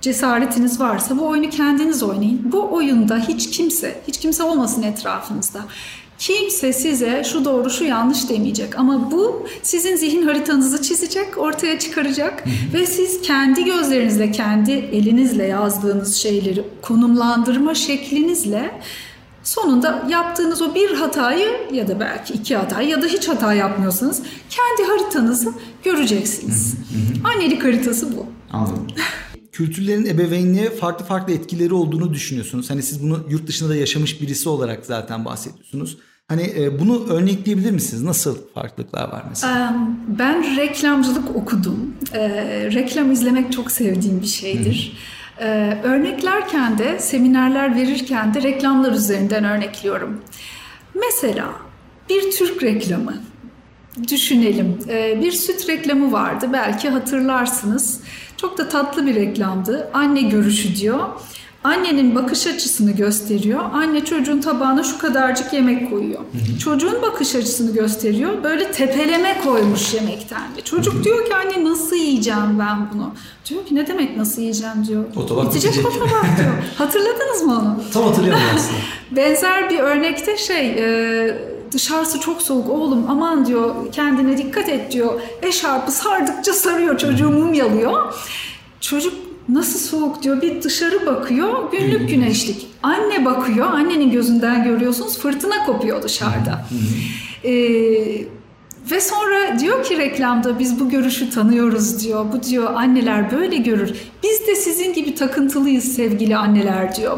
[0.04, 2.52] cesaretiniz varsa bu oyunu kendiniz oynayın.
[2.52, 5.60] Bu oyunda hiç kimse, hiç kimse olmasın etrafınızda.
[6.20, 12.44] Kimse size şu doğru şu yanlış demeyecek ama bu sizin zihin haritanızı çizecek, ortaya çıkaracak
[12.74, 18.82] ve siz kendi gözlerinizle, kendi elinizle yazdığınız şeyleri konumlandırma şeklinizle
[19.44, 24.22] sonunda yaptığınız o bir hatayı ya da belki iki hatayı ya da hiç hata yapmıyorsanız
[24.50, 26.76] kendi haritanızı göreceksiniz.
[27.24, 28.26] Annelik haritası bu.
[28.52, 28.88] Anladım
[29.54, 32.70] kültürlerin ebeveynliğe farklı farklı etkileri olduğunu düşünüyorsunuz.
[32.70, 35.98] Hani siz bunu yurt dışında da yaşamış birisi olarak zaten bahsediyorsunuz.
[36.28, 38.04] Hani e, bunu örnekleyebilir misiniz?
[38.04, 39.76] Nasıl farklılıklar var mesela?
[40.08, 41.96] Ben reklamcılık okudum.
[42.14, 42.30] E,
[42.74, 44.98] reklam izlemek çok sevdiğim bir şeydir.
[45.38, 45.44] Hı.
[45.44, 50.22] E, örneklerken de, seminerler verirken de reklamlar üzerinden örnekliyorum.
[50.94, 51.50] Mesela
[52.10, 53.22] bir Türk reklamı
[54.08, 54.80] düşünelim.
[55.22, 58.00] Bir süt reklamı vardı belki hatırlarsınız.
[58.38, 59.90] Çok da tatlı bir reklamdı.
[59.94, 61.00] Anne görüşü diyor.
[61.64, 63.60] Annenin bakış açısını gösteriyor.
[63.74, 66.20] Anne çocuğun tabağına şu kadarcık yemek koyuyor.
[66.20, 66.60] Hı hı.
[66.60, 68.44] Çocuğun bakış açısını gösteriyor.
[68.44, 70.42] Böyle tepeleme koymuş yemekten.
[70.64, 71.04] Çocuk hı hı.
[71.04, 73.14] diyor ki anne nasıl yiyeceğim ben bunu?
[73.50, 75.04] Diyor ki ne demek nasıl yiyeceğim diyor.
[75.16, 75.72] O tabak bitecek.
[75.72, 75.92] bitecek.
[75.92, 76.54] o tabak diyor.
[76.78, 77.84] Hatırladınız mı onu?
[77.94, 78.80] Tam hatırlıyorum aslında.
[79.12, 80.68] Benzer bir örnekte şey...
[80.70, 85.22] E, dışarısı çok soğuk oğlum aman diyor kendine dikkat et diyor.
[85.42, 88.14] Eşarpı sardıkça sarıyor çocuğu mumyalıyor.
[88.82, 89.14] Çocuk
[89.50, 92.68] nasıl soğuk diyor bir dışarı bakıyor günlük güneşlik.
[92.84, 96.66] Anne bakıyor annenin gözünden görüyorsunuz fırtına kopuyor dışarıda.
[97.46, 98.26] Ee,
[98.92, 102.26] ve sonra diyor ki reklamda biz bu görüşü tanıyoruz diyor.
[102.34, 103.94] Bu diyor anneler böyle görür.
[104.24, 107.18] Biz de sizin gibi takıntılıyız sevgili anneler diyor.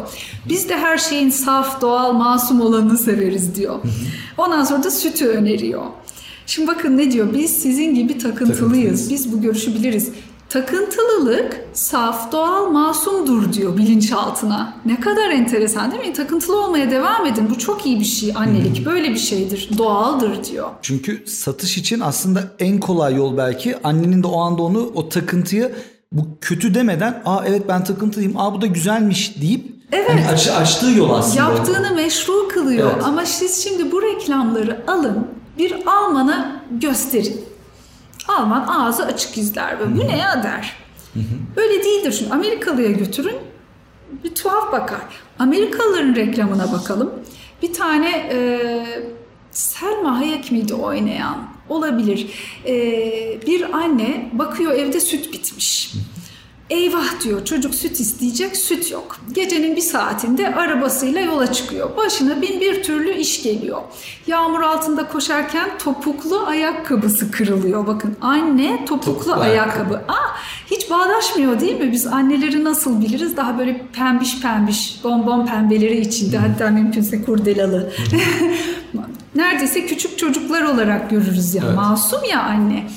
[0.50, 3.80] Biz de her şeyin saf, doğal, masum olanını severiz diyor.
[4.38, 5.82] Ondan sonra da sütü öneriyor.
[6.48, 7.34] Şimdi bakın ne diyor?
[7.34, 9.10] Biz sizin gibi takıntılıyız.
[9.10, 10.10] Biz bu görüşü biliriz.
[10.50, 14.74] Takıntılılık saf, doğal, masumdur diyor bilinçaltına.
[14.86, 16.14] Ne kadar enteresan değil mi?
[16.14, 17.50] Takıntılı olmaya devam edin.
[17.50, 18.86] Bu çok iyi bir şey annelik.
[18.86, 19.70] Böyle bir şeydir.
[19.78, 20.70] Doğaldır diyor.
[20.82, 25.72] Çünkü satış için aslında en kolay yol belki annenin de o anda onu o takıntıyı
[26.12, 30.10] bu kötü demeden aa evet ben takıntılıyım aa bu da güzelmiş deyip Evet.
[30.10, 31.44] hani aç, açtığı yol aslında.
[31.44, 32.92] Yaptığını meşru kılıyor.
[32.94, 33.04] Evet.
[33.06, 35.28] Ama siz şimdi bu reklamları alın
[35.58, 37.42] bir Alman'a gösterin.
[38.28, 40.76] Alman ağzı açık izler ve bu ne ya der.
[41.56, 42.34] Öyle değildir şimdi.
[42.34, 43.36] Amerikalıya götürün
[44.24, 45.02] bir tuhaf bakar.
[45.40, 47.14] Amerikalıların reklamına bakalım.
[47.62, 48.60] Bir tane e,
[49.52, 51.48] Selma Hayek miydi oynayan?
[51.70, 52.30] Olabilir.
[52.66, 52.76] E,
[53.48, 55.94] bir anne bakıyor evde süt bitmiş.
[56.70, 59.18] Eyvah diyor çocuk süt isteyecek süt yok.
[59.34, 61.98] Gecenin bir saatinde arabasıyla yola çıkıyor.
[61.98, 63.82] Başına bin bir türlü iş geliyor.
[64.28, 67.88] Yağmur altında koşarken topuklu ayakkabısı kırılıyor.
[67.88, 69.96] Bakın anne topuklu, Topuklu ayakkabı.
[69.96, 70.36] Aa,
[70.72, 71.92] hiç bağdaşmıyor değil mi?
[71.92, 73.38] Biz anneleri nasıl biliriz?
[73.38, 77.92] Daha böyle pembiş pembiş bonbon pembeleri içinde hatta mümkünse kurdelalı.
[79.36, 81.64] Neredeyse küçük çocuklar olarak görürüz ya.
[81.66, 81.76] Evet.
[81.76, 82.88] Masum ya anne.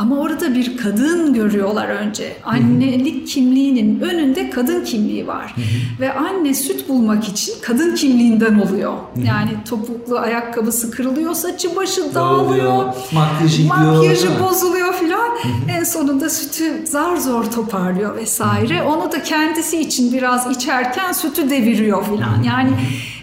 [0.00, 2.36] Ama orada bir kadın görüyorlar önce.
[2.44, 5.54] Annelik kimliğinin önünde kadın kimliği var.
[6.00, 8.92] Ve anne süt bulmak için kadın kimliğinden oluyor.
[9.26, 12.84] Yani topuklu ayakkabısı kırılıyor, saçı başı dağılıyor.
[13.12, 13.66] Makyajı.
[13.66, 15.30] Makyajı bozuluyor filan.
[15.78, 18.82] En sonunda sütü zar zor toparlıyor vesaire.
[18.82, 22.42] Onu da kendisi için biraz içerken sütü deviriyor filan.
[22.42, 22.70] Yani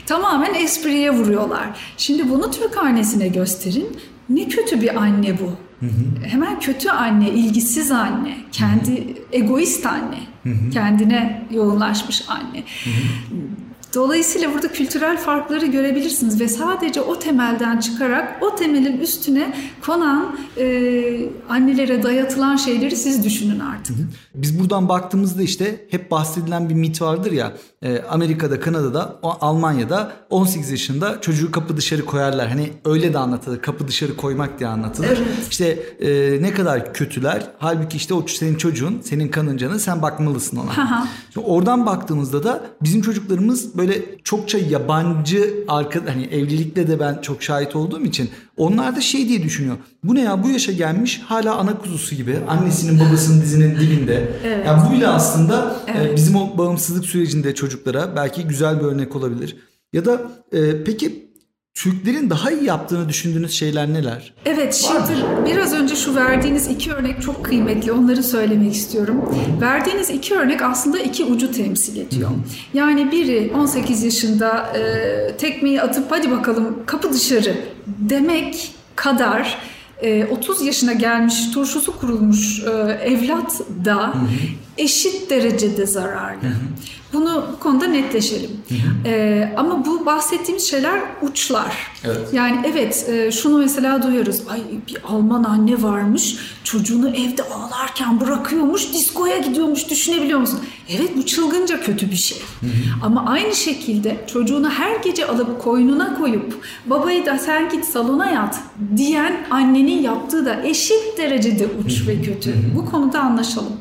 [0.05, 1.67] tamamen espriye vuruyorlar.
[1.97, 3.97] Şimdi bunu Türk annesine gösterin.
[4.29, 5.66] Ne kötü bir anne bu.
[6.23, 10.19] Hemen kötü anne, ilgisiz anne, kendi egoist anne,
[10.73, 12.63] kendine yoğunlaşmış anne.
[13.95, 21.29] Dolayısıyla burada kültürel farkları görebilirsiniz ve sadece o temelden çıkarak o temelin üstüne konan e,
[21.49, 23.95] annelere dayatılan şeyleri siz düşünün artık.
[24.35, 30.71] Biz buradan baktığımızda işte hep bahsedilen bir mit vardır ya e, Amerika'da, Kanada'da, Almanya'da 18
[30.71, 32.47] yaşında çocuğu kapı dışarı koyarlar.
[32.47, 33.61] Hani öyle de anlatılır.
[33.61, 35.07] Kapı dışarı koymak diye anlatılır.
[35.07, 35.47] Evet.
[35.49, 35.65] İşte
[35.99, 37.47] e, ne kadar kötüler.
[37.57, 41.07] Halbuki işte o senin çocuğun, senin kanın canı sen bakmalısın ona.
[41.33, 47.43] Şimdi oradan baktığımızda da bizim çocuklarımız böyle çokça yabancı arka hani evlilikte de ben çok
[47.43, 49.78] şahit olduğum için onlar da şey diye düşünüyor.
[50.04, 54.30] Bu ne ya bu yaşa gelmiş hala ana kuzusu gibi annesinin babasının dizinin dibinde.
[54.43, 54.65] Evet.
[54.65, 56.15] Yani bu bile aslında e, Evet.
[56.15, 59.56] bizim o bağımsızlık sürecinde çocuklara belki güzel bir örnek olabilir.
[59.93, 61.26] Ya da e, peki
[61.77, 64.33] Türklerin daha iyi yaptığını düşündüğünüz şeyler neler?
[64.45, 69.35] Evet şimdi biraz önce şu verdiğiniz iki örnek çok kıymetli onları söylemek istiyorum.
[69.61, 72.29] Verdiğiniz iki örnek aslında iki ucu temsil ediyor.
[72.73, 77.55] Yani biri 18 yaşında e, tekmeyi atıp hadi bakalım kapı dışarı
[77.87, 79.57] demek kadar
[80.01, 82.69] e, 30 yaşına gelmiş turşusu kurulmuş e,
[83.03, 84.13] evlat da
[84.77, 86.39] eşit derecede zararlı.
[87.13, 88.51] Bunu bu konuda netleşelim.
[89.05, 91.75] E, ama bu bahsettiğimiz şeyler uçlar.
[92.03, 92.33] Evet.
[92.33, 94.41] Yani evet e, şunu mesela duyuyoruz.
[94.49, 100.59] Ay bir Alman anne varmış çocuğunu evde ağlarken bırakıyormuş diskoya gidiyormuş düşünebiliyor musun?
[100.89, 102.37] Evet bu çılgınca kötü bir şey.
[103.03, 108.59] Ama aynı şekilde çocuğunu her gece alıp koynuna koyup babayı da sen git salona yat
[108.97, 112.55] diyen annenin yaptığı da eşit derecede uç ve kötü.
[112.75, 113.73] Bu konuda anlaşalım.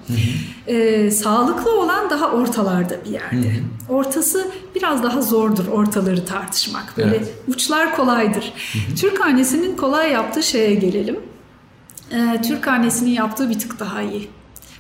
[0.66, 3.52] E, sağlıklı olan daha ortalarda bir yerde.
[3.88, 6.94] Ortası biraz daha zordur ortaları tartışmak.
[6.96, 7.34] Böyle Evet.
[7.48, 8.52] uçlar kolaydır.
[9.00, 11.20] Türk annesinin kolay yaptığı şeye gelelim.
[12.12, 14.28] Ee, Türk annesinin yaptığı bir tık daha iyi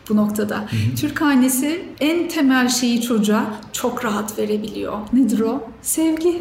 [0.08, 0.64] bu noktada.
[1.00, 4.98] Türk annesi en temel şeyi çocuğa çok rahat verebiliyor.
[5.12, 5.70] Nedir o?
[5.82, 6.38] Sevgi.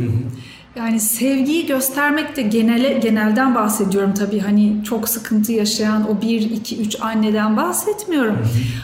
[0.76, 4.40] Yani sevgiyi göstermek de genele genelden bahsediyorum tabii.
[4.40, 8.38] Hani çok sıkıntı yaşayan o 1 2 3 anneden bahsetmiyorum.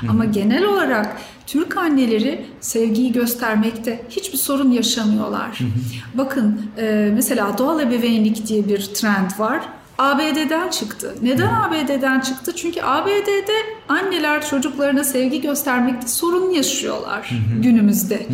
[0.09, 5.59] Ama genel olarak Türk anneleri sevgiyi göstermekte hiçbir sorun yaşamıyorlar.
[6.13, 9.61] Bakın e, mesela doğal ebeveynlik diye bir trend var.
[10.01, 11.15] ABD'den çıktı.
[11.21, 12.53] Neden ABD'den çıktı?
[12.55, 13.53] Çünkü ABD'de
[13.89, 17.29] anneler çocuklarına sevgi göstermekte sorun yaşıyorlar
[17.63, 18.25] günümüzde.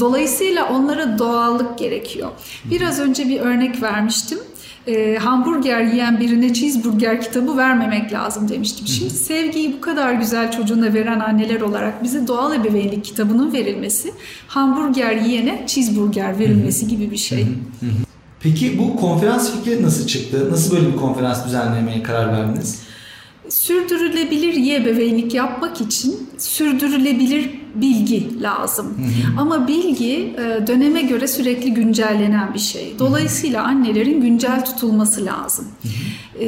[0.00, 2.30] Dolayısıyla onlara doğallık gerekiyor.
[2.64, 4.38] Biraz önce bir örnek vermiştim.
[4.86, 8.86] Ee, hamburger yiyen birine cheeseburger kitabı vermemek lazım demiştim.
[8.86, 14.12] Şimdi sevgiyi bu kadar güzel çocuğuna veren anneler olarak bize doğal ebeveynlik kitabının verilmesi,
[14.48, 17.46] hamburger yiyene cheeseburger verilmesi gibi bir şey.
[18.40, 20.50] Peki bu konferans fikri nasıl çıktı?
[20.50, 22.82] Nasıl böyle bir konferans düzenlemeye karar verdiniz?
[23.48, 28.98] Sürdürülebilir ebeveynlik yapmak için sürdürülebilir bilgi lazım.
[29.38, 32.94] Ama bilgi e, döneme göre sürekli güncellenen bir şey.
[32.98, 35.68] Dolayısıyla annelerin güncel tutulması lazım.
[36.40, 36.46] E,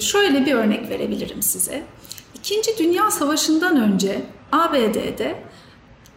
[0.00, 1.82] şöyle bir örnek verebilirim size.
[2.34, 5.42] İkinci Dünya Savaşı'ndan önce ABD'de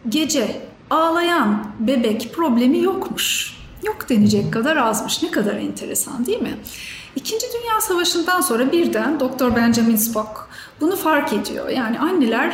[0.08, 0.56] gece
[0.90, 3.57] ağlayan bebek problemi yokmuş.
[3.86, 5.22] Yok denecek kadar azmış.
[5.22, 6.56] Ne kadar enteresan değil mi?
[7.16, 10.48] İkinci Dünya Savaşı'ndan sonra birden Doktor Benjamin Spock
[10.80, 11.68] bunu fark ediyor.
[11.68, 12.52] Yani anneler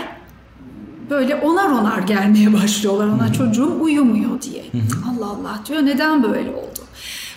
[1.10, 4.64] böyle onar onar gelmeye başlıyorlar ona çocuğum uyumuyor diye.
[5.10, 6.80] Allah Allah diyor neden böyle oldu?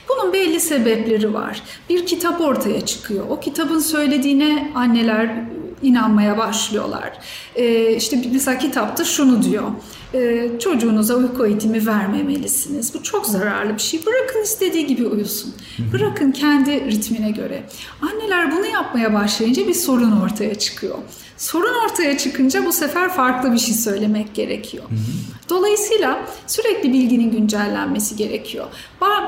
[0.10, 1.62] Bunun belli sebepleri var.
[1.90, 3.26] Bir kitap ortaya çıkıyor.
[3.30, 5.44] O kitabın söylediğine anneler
[5.82, 7.14] inanmaya başlıyorlar.
[7.56, 9.64] Ee, işte mesela kitapta şunu diyor.
[10.14, 12.94] Ee, çocuğunuza uyku eğitimi vermemelisiniz.
[12.94, 14.06] Bu çok zararlı bir şey.
[14.06, 15.54] Bırakın istediği gibi uyusun.
[15.94, 17.64] Bırakın kendi ritmine göre.
[18.02, 20.96] Anneler bunu yapmaya başlayınca bir sorun ortaya çıkıyor.
[21.38, 24.84] Sorun ortaya çıkınca bu sefer farklı bir şey söylemek gerekiyor.
[25.50, 28.66] Dolayısıyla sürekli bilginin güncellenmesi gerekiyor.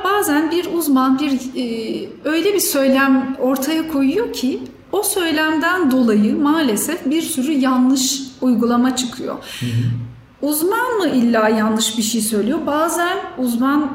[0.03, 4.59] Bazen bir uzman bir e, öyle bir söylem ortaya koyuyor ki
[4.91, 9.35] o söylemden dolayı maalesef bir sürü yanlış uygulama çıkıyor.
[9.59, 10.08] Hı hı.
[10.41, 12.59] Uzman mı illa yanlış bir şey söylüyor?
[12.65, 13.89] Bazen uzman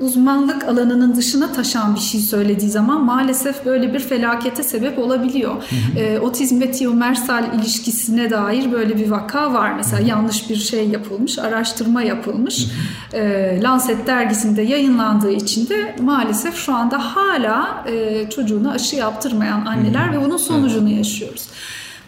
[0.00, 5.54] uzmanlık alanının dışına taşan bir şey söylediği zaman maalesef böyle bir felakete sebep olabiliyor.
[5.54, 6.04] Hı hı.
[6.04, 9.72] E, otizm ve tiyomersal ilişkisine dair böyle bir vaka var.
[9.76, 12.66] Mesela yanlış bir şey yapılmış, araştırma yapılmış.
[13.10, 13.20] Hı hı.
[13.22, 20.06] E, Lancet dergisinde yayınlandığı için de maalesef şu anda hala e, çocuğuna aşı yaptırmayan anneler
[20.06, 20.20] hı hı.
[20.20, 21.46] ve bunun sonucunu yaşıyoruz.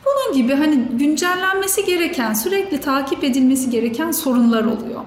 [0.06, 5.00] Bunun gibi hani güncellenmesi gereken, sürekli takip edilmesi gereken sorunlar oluyor.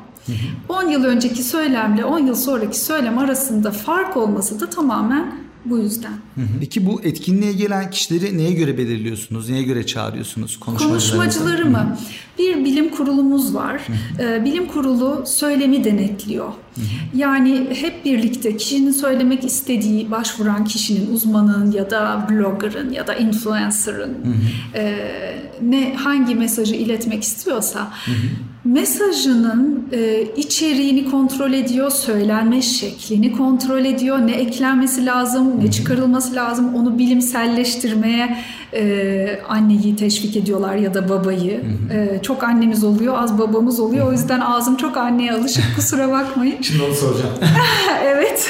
[0.70, 6.14] 10 yıl önceki söylemle 10 yıl sonraki söylem arasında fark olması da tamamen bu yüzden.
[6.60, 9.50] Peki bu etkinliğe gelen kişileri neye göre belirliyorsunuz?
[9.50, 10.60] Neye göre çağırıyorsunuz?
[10.60, 11.98] Konuşmacıları mı?
[12.40, 13.82] Bir bilim kurulumuz var.
[14.20, 16.48] Ee, bilim kurulu söylemi denetliyor.
[17.16, 24.18] Yani hep birlikte kişinin söylemek istediği, başvuran kişinin, uzmanın ya da blogger'ın ya da influencer'ın
[24.76, 24.98] e,
[25.62, 27.92] ne hangi mesajı iletmek istiyorsa
[28.66, 36.76] mesajının e, içeriğini kontrol ediyor, söylenme şeklini kontrol ediyor, ne eklenmesi lazım, ne çıkarılması lazım,
[36.76, 38.38] onu bilimselleştirmeye
[38.76, 41.64] e, anneyi teşvik ediyorlar ya da babayı.
[41.94, 44.08] E, çok annemiz oluyor, az babamız oluyor.
[44.08, 46.62] O yüzden ağzım çok anneye alışık, kusura bakmayın.
[46.62, 47.34] Şimdi onu soracağım.
[48.04, 48.50] evet.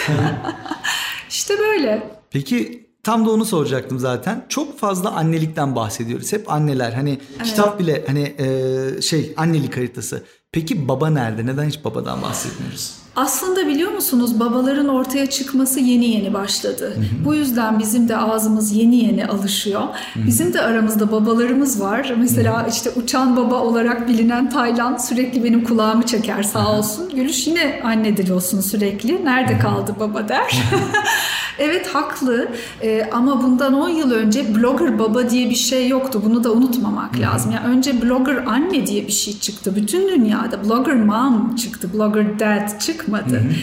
[1.29, 2.09] işte böyle.
[2.31, 4.45] Peki Tam da onu soracaktım zaten.
[4.49, 6.33] Çok fazla annelikten bahsediyoruz.
[6.33, 6.93] Hep anneler.
[6.93, 7.45] Hani evet.
[7.45, 10.23] kitap bile hani e, şey annelik haritası.
[10.51, 11.45] Peki baba nerede?
[11.45, 13.04] Neden hiç babadan bahsetmiyoruz?
[13.15, 16.93] Aslında biliyor musunuz babaların ortaya çıkması yeni yeni başladı.
[16.95, 17.25] Hı hı.
[17.25, 19.81] Bu yüzden bizim de ağzımız yeni yeni alışıyor.
[19.81, 20.27] Hı hı.
[20.27, 22.13] Bizim de aramızda babalarımız var.
[22.17, 22.69] Mesela hı hı.
[22.69, 27.09] işte uçan baba olarak bilinen Taylan sürekli benim kulağımı çeker sağ olsun.
[27.15, 29.25] Gülüş yine anne dili olsun sürekli.
[29.25, 30.63] Nerede kaldı baba der.
[31.59, 32.47] evet haklı
[32.81, 36.21] ee, ama bundan 10 yıl önce blogger baba diye bir şey yoktu.
[36.25, 37.21] Bunu da unutmamak hı hı.
[37.21, 37.51] lazım.
[37.51, 39.75] Yani önce blogger anne diye bir şey çıktı.
[39.75, 43.35] Bütün dünyada blogger mom çıktı, blogger dad çıktı çıkmadı.
[43.35, 43.53] Hı hı.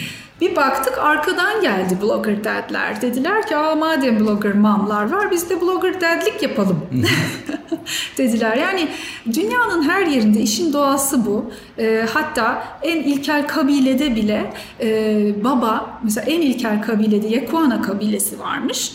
[0.40, 3.02] Bir baktık arkadan geldi blogger dadler.
[3.02, 6.80] Dediler ki Aa, madem blogger mamlar var biz de blogger dadlik yapalım.
[8.18, 8.56] dediler.
[8.56, 8.88] Yani
[9.34, 11.50] dünyanın her yerinde işin doğası bu.
[11.78, 18.92] E, hatta en ilkel kabilede bile e, baba mesela en ilkel kabilede Yekuana kabilesi varmış.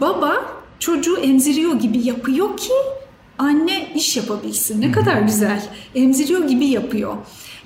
[0.00, 0.34] Baba
[0.78, 2.72] çocuğu emziriyor gibi yapıyor ki
[3.38, 4.80] anne iş yapabilsin.
[4.80, 5.62] Ne kadar güzel.
[5.94, 7.16] Emziriyor gibi yapıyor.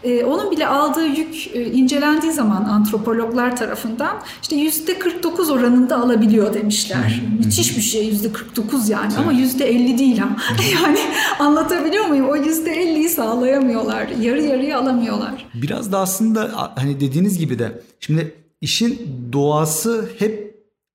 [0.05, 6.55] Ee, onun bile aldığı yük e, incelendiği zaman antropologlar tarafından işte yüzde 49 oranında alabiliyor
[6.55, 7.23] demişler.
[7.39, 10.37] Müthiş bir şey yüzde 49 yani ama yüzde 50 değil ha.
[10.85, 10.99] yani
[11.39, 12.29] anlatabiliyor muyum?
[12.29, 14.09] O yüzde 50'yi sağlayamıyorlar.
[14.21, 15.47] Yarı yarıya alamıyorlar.
[15.55, 18.99] Biraz da aslında hani dediğiniz gibi de şimdi işin
[19.33, 20.52] doğası hep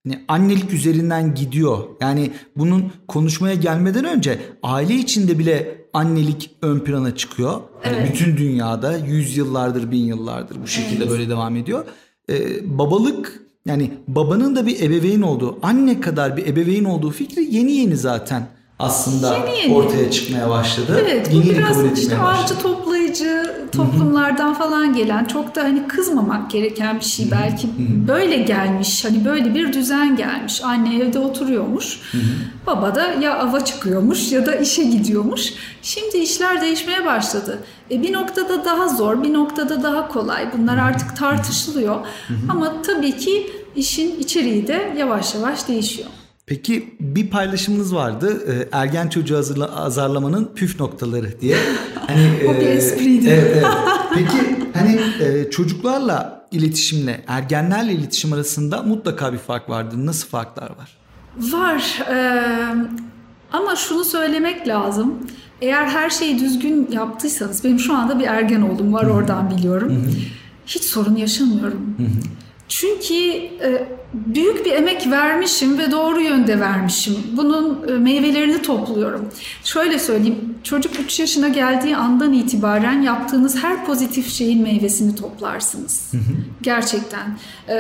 [0.07, 1.77] Hani annelik üzerinden gidiyor.
[2.01, 7.61] Yani bunun konuşmaya gelmeden önce aile içinde bile annelik ön plana çıkıyor.
[7.83, 8.11] Evet.
[8.11, 11.09] bütün dünyada yüzyıllardır, bin yıllardır bu şekilde evet.
[11.09, 11.85] böyle devam ediyor.
[12.29, 12.35] Ee,
[12.79, 17.97] babalık yani babanın da bir ebeveyn olduğu, anne kadar bir ebeveyn olduğu fikri yeni yeni
[17.97, 18.47] zaten
[18.79, 19.73] aslında yeni yeni.
[19.73, 21.01] ortaya çıkmaya başladı.
[21.01, 22.59] Evet, bu yeni biraz işte avcı
[23.07, 27.31] toplayıcı toplumlardan falan gelen çok da hani kızmamak gereken bir şey.
[27.31, 27.67] Belki
[28.07, 30.63] böyle gelmiş hani böyle bir düzen gelmiş.
[30.63, 31.99] Anne evde oturuyormuş.
[32.67, 35.53] Baba da ya ava çıkıyormuş ya da işe gidiyormuş.
[35.81, 37.59] Şimdi işler değişmeye başladı.
[37.91, 40.47] E bir noktada daha zor bir noktada daha kolay.
[40.57, 41.95] Bunlar artık tartışılıyor.
[42.49, 46.09] Ama tabii ki işin içeriği de yavaş yavaş değişiyor.
[46.47, 51.57] Peki bir paylaşımınız vardı e, ergen çocuğu hazırla, azarlamanın püf noktaları diye.
[52.07, 53.29] Hani, o bir e, espriydi.
[53.29, 53.65] Evet, evet.
[54.15, 54.37] Peki
[54.73, 59.97] hani e, çocuklarla iletişimle ergenlerle iletişim arasında mutlaka bir fark vardır.
[60.05, 60.97] Nasıl farklar var?
[61.37, 61.99] Var.
[62.09, 62.75] Ee,
[63.53, 65.13] Ama şunu söylemek lazım.
[65.61, 70.05] Eğer her şeyi düzgün yaptıysanız, benim şu anda bir ergen oğlum var oradan biliyorum.
[70.67, 71.95] Hiç sorun yaşamıyorum.
[72.67, 77.15] Çünkü e, büyük bir emek vermişim ve doğru yönde vermişim.
[77.33, 79.29] Bunun e, meyvelerini topluyorum.
[79.63, 86.11] Şöyle söyleyeyim, çocuk 3 yaşına geldiği andan itibaren yaptığınız her pozitif şeyin meyvesini toplarsınız.
[86.61, 87.37] Gerçekten.
[87.69, 87.75] E,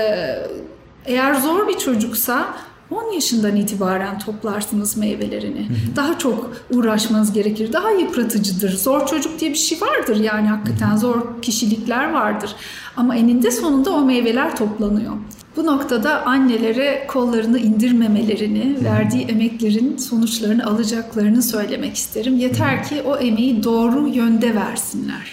[1.05, 2.47] eğer zor bir çocuksa
[2.91, 5.67] 10 yaşından itibaren toplarsınız meyvelerini.
[5.95, 7.73] Daha çok uğraşmanız gerekir.
[7.73, 8.77] Daha yıpratıcıdır.
[8.77, 12.55] Zor çocuk diye bir şey vardır yani hakikaten zor kişilikler vardır.
[12.97, 15.13] Ama eninde sonunda o meyveler toplanıyor.
[15.55, 22.37] Bu noktada annelere kollarını indirmemelerini, verdiği emeklerin sonuçlarını alacaklarını söylemek isterim.
[22.37, 25.31] Yeter ki o emeği doğru yönde versinler.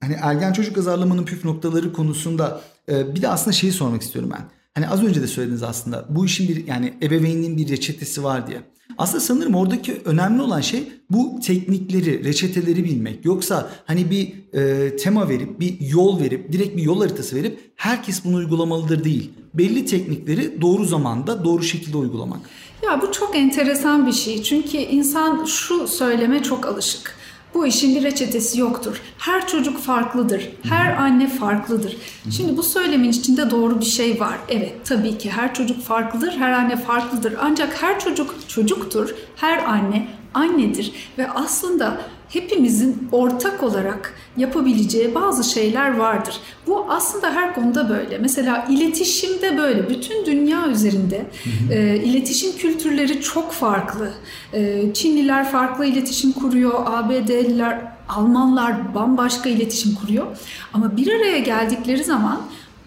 [0.00, 4.42] Hani ergen çocuk azarlamanın püf noktaları konusunda bir de aslında şeyi sormak istiyorum ben.
[4.74, 8.60] Hani az önce de söylediniz aslında bu işin bir yani ebeveynliğin bir reçetesi var diye.
[8.98, 13.24] Aslında sanırım oradaki önemli olan şey bu teknikleri, reçeteleri bilmek.
[13.24, 18.24] Yoksa hani bir e, tema verip, bir yol verip, direkt bir yol haritası verip herkes
[18.24, 19.30] bunu uygulamalıdır değil.
[19.54, 22.40] Belli teknikleri doğru zamanda, doğru şekilde uygulamak.
[22.82, 24.42] Ya bu çok enteresan bir şey.
[24.42, 27.19] Çünkü insan şu söyleme çok alışık.
[27.54, 29.00] Bu işin bir reçetesi yoktur.
[29.18, 30.48] Her çocuk farklıdır.
[30.62, 31.96] Her anne farklıdır.
[32.36, 34.38] Şimdi bu söylemin içinde doğru bir şey var.
[34.48, 36.32] Evet tabii ki her çocuk farklıdır.
[36.32, 37.34] Her anne farklıdır.
[37.40, 39.14] Ancak her çocuk çocuktur.
[39.36, 40.92] Her anne annedir.
[41.18, 42.00] Ve aslında
[42.32, 46.36] hepimizin ortak olarak yapabileceği bazı şeyler vardır.
[46.66, 48.18] Bu aslında her konuda böyle.
[48.18, 49.88] Mesela iletişimde böyle.
[49.88, 51.26] Bütün dünya üzerinde
[51.70, 54.10] e, iletişim kültürleri çok farklı.
[54.52, 56.74] E, Çinliler farklı iletişim kuruyor.
[56.86, 60.26] ABD'liler, Almanlar bambaşka iletişim kuruyor.
[60.72, 62.40] Ama bir araya geldikleri zaman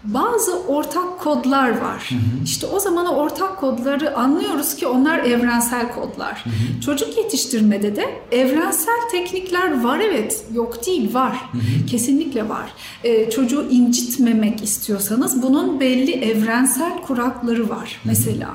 [0.04, 2.06] bazı ortak kodlar var.
[2.08, 2.44] Hı hı.
[2.44, 6.44] İşte o zaman ortak kodları anlıyoruz ki onlar evrensel kodlar.
[6.44, 6.80] Hı hı.
[6.80, 11.36] Çocuk yetiştirmede de evrensel teknikler var evet, yok değil var.
[11.52, 11.86] Hı hı.
[11.86, 12.72] Kesinlikle var.
[13.04, 18.00] Ee, çocuğu incitmemek istiyorsanız bunun belli evrensel kurakları var.
[18.04, 18.50] Mesela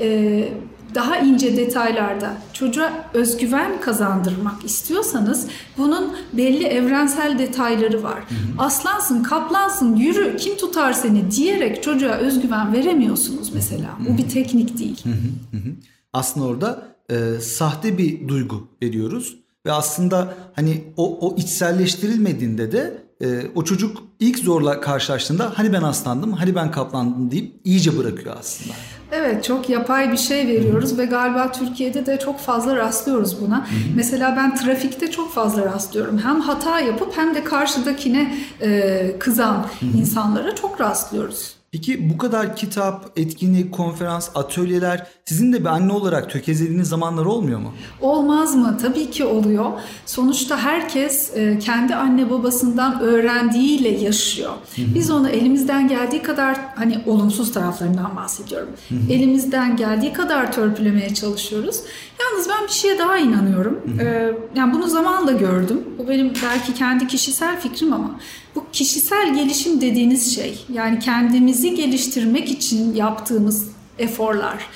[0.00, 0.48] e,
[0.94, 5.46] daha ince detaylarda çocuğa özgüven kazandırmak istiyorsanız
[5.78, 8.18] bunun belli evrensel detayları var.
[8.18, 8.62] Hı hı.
[8.62, 13.98] Aslansın, kaplansın, yürü, kim tutar seni diyerek çocuğa özgüven veremiyorsunuz mesela.
[13.98, 14.08] Hı hı.
[14.08, 15.04] Bu bir teknik değil.
[15.04, 15.10] Hı
[15.56, 15.70] hı hı.
[16.12, 23.26] Aslında orada e, sahte bir duygu veriyoruz ve aslında hani o, o içselleştirilmediğinde de e,
[23.54, 28.74] o çocuk ilk zorla karşılaştığında hani ben aslandım, hani ben kaplandım deyip iyice bırakıyor aslında.
[29.14, 30.98] Evet çok yapay bir şey veriyoruz Hı-hı.
[30.98, 33.56] ve galiba Türkiye'de de çok fazla rastlıyoruz buna.
[33.56, 33.66] Hı-hı.
[33.96, 36.18] Mesela ben trafikte çok fazla rastlıyorum.
[36.18, 39.90] Hem hata yapıp hem de karşıdakine e, kızan Hı-hı.
[39.98, 41.54] insanlara çok rastlıyoruz.
[41.74, 47.58] Peki bu kadar kitap, etkinlik, konferans, atölyeler sizin de bir anne olarak tökezlediğiniz zamanlar olmuyor
[47.58, 47.72] mu?
[48.00, 48.78] Olmaz mı?
[48.82, 49.72] Tabii ki oluyor.
[50.06, 54.52] Sonuçta herkes e, kendi anne babasından öğrendiğiyle yaşıyor.
[54.78, 58.70] Biz onu elimizden geldiği kadar hani olumsuz taraflarından bahsediyorum.
[59.10, 61.80] Elimizden geldiği kadar törpülemeye çalışıyoruz.
[62.20, 63.80] Yalnız ben bir şeye daha inanıyorum.
[64.00, 65.84] Ee, yani bunu zamanla gördüm.
[65.98, 68.20] Bu benim belki kendi kişisel fikrim ama
[68.54, 74.66] bu kişisel gelişim dediğiniz şey yani kendimizi geliştirmek için yaptığımız eforlar.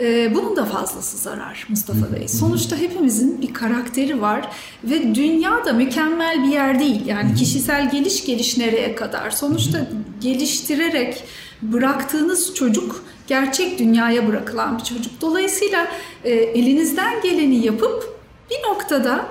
[0.00, 2.28] Ee, bunun da fazlası zarar Mustafa Bey.
[2.28, 4.48] Sonuçta hepimizin bir karakteri var
[4.84, 7.06] ve dünya da mükemmel bir yer değil.
[7.06, 9.30] Yani kişisel geliş geliş nereye kadar?
[9.30, 9.86] Sonuçta
[10.20, 11.24] geliştirerek
[11.62, 15.20] bıraktığınız çocuk gerçek dünyaya bırakılan bir çocuk.
[15.20, 15.88] Dolayısıyla
[16.24, 18.18] e, elinizden geleni yapıp
[18.50, 19.26] bir noktada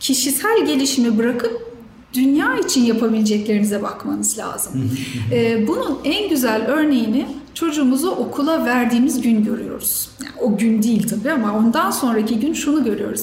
[0.00, 1.74] kişisel gelişimi bırakıp
[2.14, 4.90] dünya için yapabileceklerinize bakmanız lazım.
[5.32, 10.08] ee, bunun en güzel örneğini çocuğumuzu okula verdiğimiz gün görüyoruz.
[10.24, 13.22] Yani o gün değil tabii ama ondan sonraki gün şunu görüyoruz.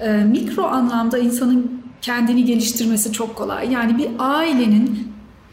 [0.00, 3.72] Ee, mikro anlamda insanın kendini geliştirmesi çok kolay.
[3.72, 5.07] Yani bir ailenin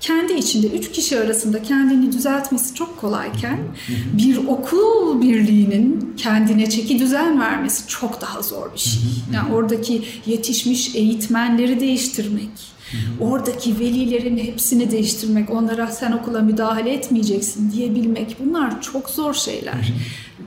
[0.05, 3.59] kendi içinde üç kişi arasında kendini düzeltmesi çok kolayken
[4.13, 9.01] bir okul birliğinin kendine çeki düzen vermesi çok daha zor bir şey.
[9.33, 12.49] Yani oradaki yetişmiş eğitmenleri değiştirmek,
[13.19, 19.93] Oradaki velilerin hepsini değiştirmek, onlara sen okula müdahale etmeyeceksin diyebilmek bunlar çok zor şeyler.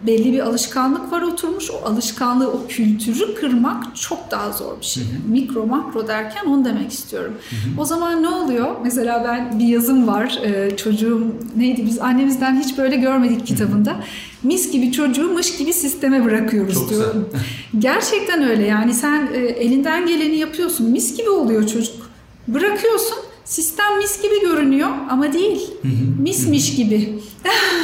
[0.07, 1.71] Belli bir alışkanlık var oturmuş.
[1.71, 5.03] O alışkanlığı, o kültürü kırmak çok daha zor bir şey.
[5.29, 7.35] Mikro makro derken onu demek istiyorum.
[7.79, 8.77] O zaman ne oluyor?
[8.83, 10.41] Mesela ben bir yazım var.
[10.45, 11.27] Ee, çocuğum
[11.57, 11.87] neydi?
[11.87, 13.97] Biz annemizden hiç böyle görmedik kitabında.
[14.43, 17.29] Mis gibi çocuğu mış gibi sisteme bırakıyoruz çok diyorum.
[17.79, 18.67] Gerçekten öyle.
[18.67, 20.91] Yani sen e, elinden geleni yapıyorsun.
[20.91, 22.09] Mis gibi oluyor çocuk
[22.49, 23.17] Bırakıyorsun
[23.49, 25.71] sistem mis gibi görünüyor ama değil.
[26.19, 27.19] Mismiş gibi.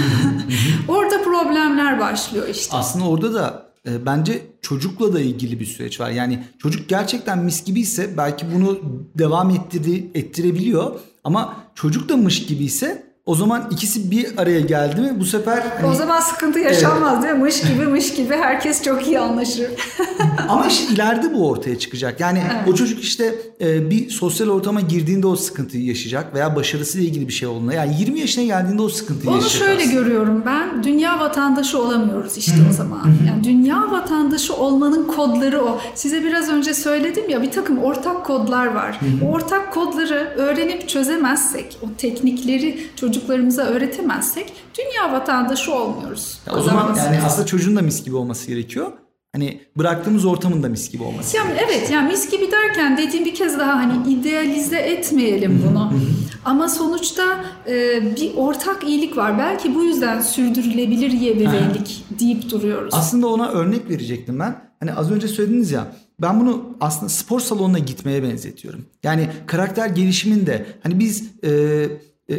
[0.88, 2.76] orada problemler başlıyor işte.
[2.76, 6.10] Aslında orada da e, bence çocukla da ilgili bir süreç var.
[6.10, 8.80] Yani çocuk gerçekten mis gibi ise belki bunu
[9.14, 11.00] devam ettiri, ettirebiliyor.
[11.24, 15.62] Ama çocuk da mış gibi ise o zaman ikisi bir araya geldi mi bu sefer...
[15.77, 17.22] Hani, o zaman sıkıntı yaşanmaz evet.
[17.22, 17.41] değil mi?
[17.41, 19.70] Mış gibi mış gibi herkes çok iyi anlaşır.
[20.49, 22.20] Ama işte ileride bu ortaya çıkacak.
[22.20, 22.68] Yani evet.
[22.68, 27.33] o çocuk işte e, bir sosyal ortama girdiğinde o sıkıntıyı yaşayacak veya başarısıyla ilgili bir
[27.33, 27.72] şey olduğunda.
[27.72, 30.01] Yani 20 yaşına geldiğinde o sıkıntıyı Onu yaşayacak Onu şöyle aslında.
[30.01, 30.83] görüyorum ben.
[30.83, 33.14] Dünya vatandaşı olamıyoruz işte o zaman.
[33.29, 35.81] Yani dünya vatandaşı olmanın kodları o.
[35.95, 39.01] Size biraz önce söyledim ya bir takım ortak kodlar var.
[39.25, 46.40] O ortak kodları öğrenip çözemezsek, o teknikleri çocuk çocuklarımıza öğretemezsek dünya vatandaşı olmuyoruz.
[46.46, 48.92] Ya o zaman yani aslında çocuğun da mis gibi olması gerekiyor.
[49.32, 51.36] Hani bıraktığımız ortamın da mis gibi olması.
[51.36, 55.92] Yani evet yani mis gibi derken dediğim bir kez daha hani idealize etmeyelim bunu.
[56.44, 59.38] Ama sonuçta e, bir ortak iyilik var.
[59.38, 62.94] Belki bu yüzden sürdürülebilir ebeveynlik deyip duruyoruz.
[62.94, 64.56] Aslında ona örnek verecektim ben.
[64.80, 65.86] Hani az önce söylediniz ya
[66.20, 68.86] ben bunu aslında spor salonuna gitmeye benzetiyorum.
[69.02, 71.50] Yani karakter gelişiminde hani biz e,
[72.30, 72.34] e,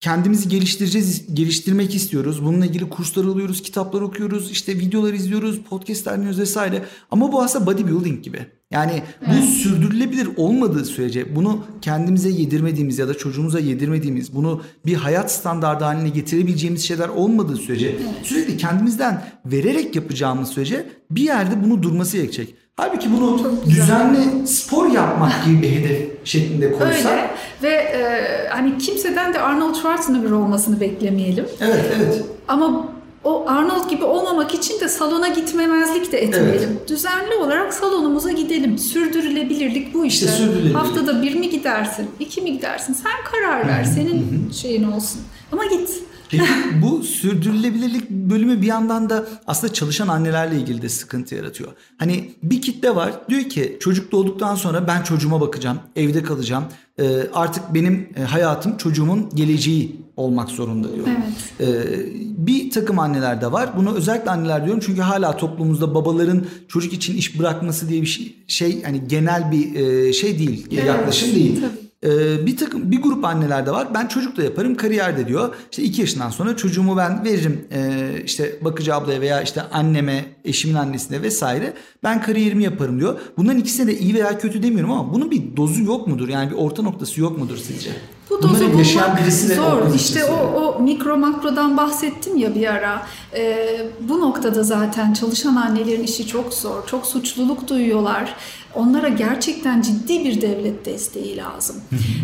[0.00, 2.44] kendimizi geliştireceğiz, geliştirmek istiyoruz.
[2.44, 6.84] Bununla ilgili kurslar alıyoruz, kitaplar okuyoruz, işte videolar izliyoruz, podcastler dinliyoruz vesaire.
[7.10, 8.46] Ama bu aslında bodybuilding gibi.
[8.70, 9.44] Yani bu evet.
[9.44, 16.08] sürdürülebilir olmadığı sürece bunu kendimize yedirmediğimiz ya da çocuğumuza yedirmediğimiz, bunu bir hayat standardı haline
[16.08, 18.00] getirebileceğimiz şeyler olmadığı sürece evet.
[18.22, 22.54] sürekli kendimizden vererek yapacağımız sürece bir yerde bunu durması gerekecek.
[22.76, 27.12] Halbuki bunu düzenli spor yapmak gibi bir hedef şeklinde koysak.
[27.12, 27.30] Öyle
[27.62, 31.46] ve e, hani kimseden de Arnold Schwarzenegger olmasını beklemeyelim.
[31.60, 32.22] Evet, evet.
[32.48, 32.88] Ama
[33.24, 36.68] o Arnold gibi olmamak için de salona gitmemezlik de etmeyelim.
[36.78, 36.88] Evet.
[36.88, 38.78] Düzenli olarak salonumuza gidelim.
[38.78, 40.26] Sürdürülebilirlik bu işte.
[40.26, 42.92] işte Haftada bir mi gidersin, iki mi gidersin?
[42.92, 43.84] Sen karar ver.
[43.84, 45.20] Senin şeyin olsun.
[45.52, 45.90] Ama git.
[46.30, 46.44] Peki
[46.82, 51.72] bu sürdürülebilirlik bölümü bir yandan da aslında çalışan annelerle ilgili de sıkıntı yaratıyor.
[51.98, 56.64] Hani bir kitle var diyor ki çocuk doğduktan sonra ben çocuğuma bakacağım, evde kalacağım.
[56.98, 61.06] Ee, artık benim e, hayatım çocuğumun geleceği olmak zorunda diyor.
[61.06, 61.70] Evet.
[61.70, 63.70] Ee, bir takım anneler de var.
[63.76, 68.36] Bunu özellikle anneler diyorum çünkü hala toplumumuzda babaların çocuk için iş bırakması diye bir şey,
[68.46, 70.86] şey hani genel bir e, şey değil, evet.
[70.86, 71.60] yaklaşım değil.
[71.60, 71.89] Tabii.
[72.04, 73.94] Ee, bir takım bir grup anneler de var.
[73.94, 75.54] Ben çocuk da yaparım, kariyer de diyor.
[75.70, 80.74] İşte iki yaşından sonra çocuğumu ben veririm e, işte bakıcı ablaya veya işte anneme, eşimin
[80.74, 81.74] annesine vesaire.
[82.02, 83.20] Ben kariyerimi yaparım diyor.
[83.36, 86.28] Bunların ikisine de iyi veya kötü demiyorum ama bunun bir dozu yok mudur?
[86.28, 87.90] Yani bir orta noktası yok mudur sizce?
[88.30, 89.94] Bu dozu Bunları bulmak zor.
[89.94, 93.02] İşte o, o mikro makrodan bahsettim ya bir ara.
[93.34, 96.86] Ee, bu noktada zaten çalışan annelerin işi çok zor.
[96.86, 98.34] Çok suçluluk duyuyorlar.
[98.74, 101.76] Onlara gerçekten ciddi bir devlet desteği lazım.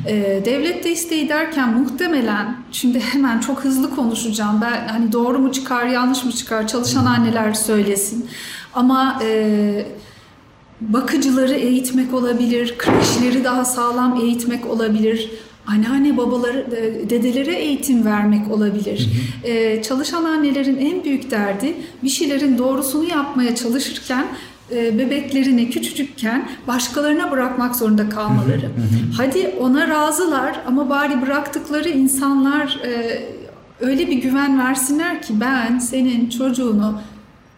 [0.07, 4.61] ee, devlet desteği derken muhtemelen şimdi hemen çok hızlı konuşacağım.
[4.61, 8.29] Ben hani doğru mu çıkar yanlış mı çıkar çalışan anneler söylesin.
[8.75, 9.87] Ama e,
[10.81, 15.31] bakıcıları eğitmek olabilir, kreşleri daha sağlam eğitmek olabilir
[15.67, 16.67] anneanne babaları,
[17.11, 19.09] dedelere eğitim vermek olabilir.
[19.43, 19.53] Hı hı.
[19.53, 24.27] Ee, çalışan annelerin en büyük derdi bir şeylerin doğrusunu yapmaya çalışırken
[24.73, 28.71] e, bebeklerini küçücükken başkalarına bırakmak zorunda kalmaları.
[29.17, 33.23] Hadi ona razılar ama bari bıraktıkları insanlar e,
[33.81, 37.01] öyle bir güven versinler ki ben senin çocuğunu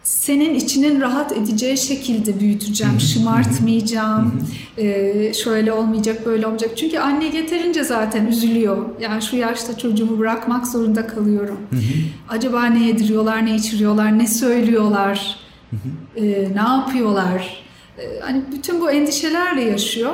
[0.03, 4.47] senin içinin rahat edeceği şekilde büyüteceğim, şımartmayacağım,
[4.77, 6.77] ee, şöyle olmayacak, böyle olmayacak.
[6.77, 8.85] Çünkü anne yeterince zaten üzülüyor.
[9.01, 11.57] Yani şu yaşta çocuğumu bırakmak zorunda kalıyorum.
[12.29, 15.35] Acaba ne yediriyorlar, ne içiriyorlar, ne söylüyorlar,
[16.15, 16.21] ee,
[16.55, 17.63] ne yapıyorlar?
[17.99, 20.13] Ee, hani bütün bu endişelerle yaşıyor.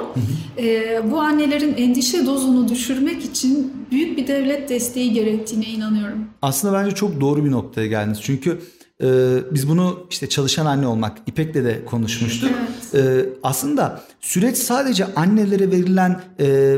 [0.57, 6.25] Ee, bu annelerin endişe dozunu düşürmek için büyük bir devlet desteği gerektiğine inanıyorum.
[6.41, 8.19] Aslında bence çok doğru bir noktaya geldiniz.
[8.21, 8.59] Çünkü
[9.03, 12.51] ee, biz bunu işte çalışan anne olmak İpek'le de konuşmuştuk.
[12.93, 13.05] Evet.
[13.05, 16.77] Ee, aslında süreç sadece annelere verilen e,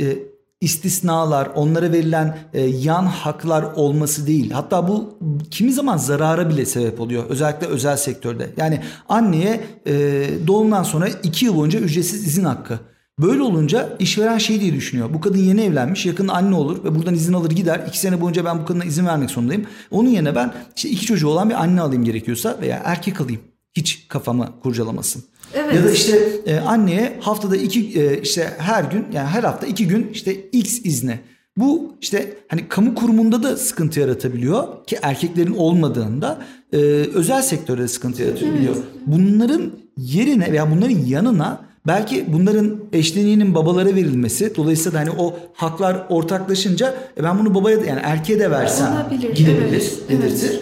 [0.00, 0.18] e,
[0.60, 4.50] istisnalar, onlara verilen e, yan haklar olması değil.
[4.50, 5.18] Hatta bu
[5.50, 7.24] kimi zaman zarara bile sebep oluyor.
[7.28, 8.50] Özellikle özel sektörde.
[8.56, 12.78] Yani anneye e, doğumdan sonra iki yıl boyunca ücretsiz izin hakkı.
[13.20, 15.14] Böyle olunca işveren şey diye düşünüyor.
[15.14, 17.80] Bu kadın yeni evlenmiş, yakın anne olur ve buradan izin alır gider.
[17.88, 19.66] İki sene boyunca ben bu kadına izin vermek zorundayım.
[19.90, 23.40] Onun yerine ben işte iki çocuğu olan bir anne alayım gerekiyorsa veya erkek alayım.
[23.76, 25.24] Hiç kafamı kurcalamasın.
[25.54, 25.74] Evet.
[25.74, 29.88] Ya da işte e, anneye haftada iki e, işte her gün yani her hafta iki
[29.88, 31.20] gün işte X izni.
[31.56, 36.42] Bu işte hani kamu kurumunda da sıkıntı yaratabiliyor ki erkeklerin olmadığında
[36.72, 36.76] e,
[37.14, 38.74] özel sektörde sıkıntı yaratabiliyor.
[38.74, 38.84] Evet.
[39.06, 46.94] Bunların yerine veya bunların yanına Belki bunların eşleniğinin babalara verilmesi dolayısıyla hani o haklar ortaklaşınca
[47.16, 50.50] e ben bunu babaya da yani erkeğe de versem Olabilir, gidebilir, evet, dedirtir.
[50.50, 50.60] Evet.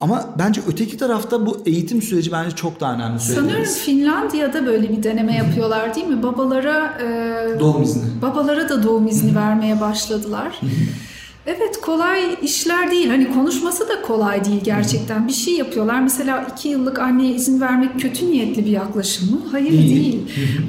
[0.00, 3.20] Ama bence öteki tarafta bu eğitim süreci bence çok daha önemli.
[3.20, 6.22] Sanıyorum Finlandiya'da böyle bir deneme yapıyorlar değil mi?
[6.22, 8.02] Babalara e, doğum izni.
[8.22, 10.60] Babalara da doğum izni vermeye başladılar.
[11.46, 13.08] Evet kolay işler değil.
[13.08, 15.28] Hani konuşması da kolay değil gerçekten.
[15.28, 16.00] Bir şey yapıyorlar.
[16.00, 19.40] Mesela iki yıllık anneye izin vermek kötü niyetli bir yaklaşım mı?
[19.50, 20.18] Hayır değil.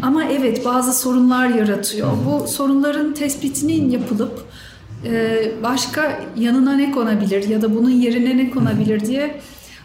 [0.02, 2.12] Ama evet bazı sorunlar yaratıyor.
[2.26, 4.46] Bu sorunların tespitinin yapılıp
[5.06, 9.42] e, başka yanına ne konabilir ya da bunun yerine ne konabilir diye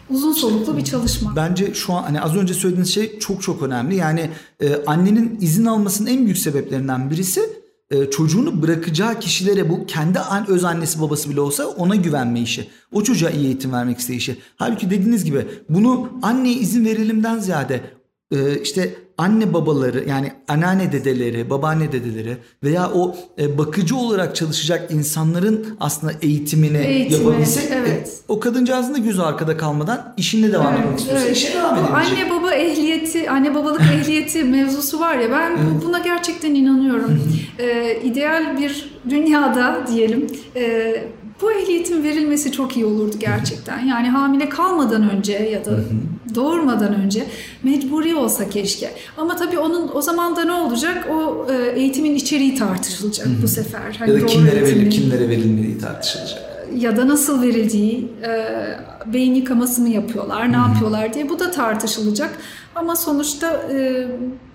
[0.09, 1.35] uzun soluklu bir çalışma.
[1.35, 3.95] Bence şu an hani az önce söylediğiniz şey çok çok önemli.
[3.95, 4.29] Yani
[4.61, 7.41] e, annenin izin almasının en büyük sebeplerinden birisi
[7.91, 12.69] e, çocuğunu bırakacağı kişilere bu kendi an, öz annesi babası bile olsa ona güvenme işi.
[12.91, 14.37] O çocuğa iyi eğitim vermek isteyişi.
[14.55, 17.96] Halbuki dediğiniz gibi bunu anneye izin verelimden ziyade
[18.31, 24.91] e, işte anne babaları yani anneanne dedeleri, babaanne dedeleri veya o e, bakıcı olarak çalışacak
[24.91, 28.07] insanların aslında eğitimini Eğitimi, yapabilsek evet.
[28.07, 31.37] e, o kadıncağızın da gözü arkada kalmadan işine devam evet, etmek istiyorsa evet.
[31.37, 32.21] işe devam edebilecek.
[32.21, 35.83] Anne baba ehliyeti, anne babalık ehliyeti mevzusu var ya ben evet.
[35.85, 37.21] buna gerçekten inanıyorum.
[37.59, 40.93] ee, ideal bir dünyada diyelim e,
[41.41, 43.85] bu ehliyetin verilmesi çok iyi olurdu gerçekten.
[43.85, 45.79] Yani hamile kalmadan önce ya da
[46.35, 47.25] doğurmadan önce
[47.63, 48.91] mecburi olsa keşke.
[49.17, 51.07] Ama tabii onun o zaman da ne olacak?
[51.11, 53.95] O e, eğitimin içeriği tartışılacak bu sefer.
[53.99, 56.39] Hani ya da kimlere verilir, kimlere verilmediği tartışılacak.
[56.73, 58.47] E, ya da nasıl verildiği, e,
[59.13, 62.37] beyin yıkaması mı yapıyorlar, ne yapıyorlar diye bu da tartışılacak.
[62.75, 63.69] Ama sonuçta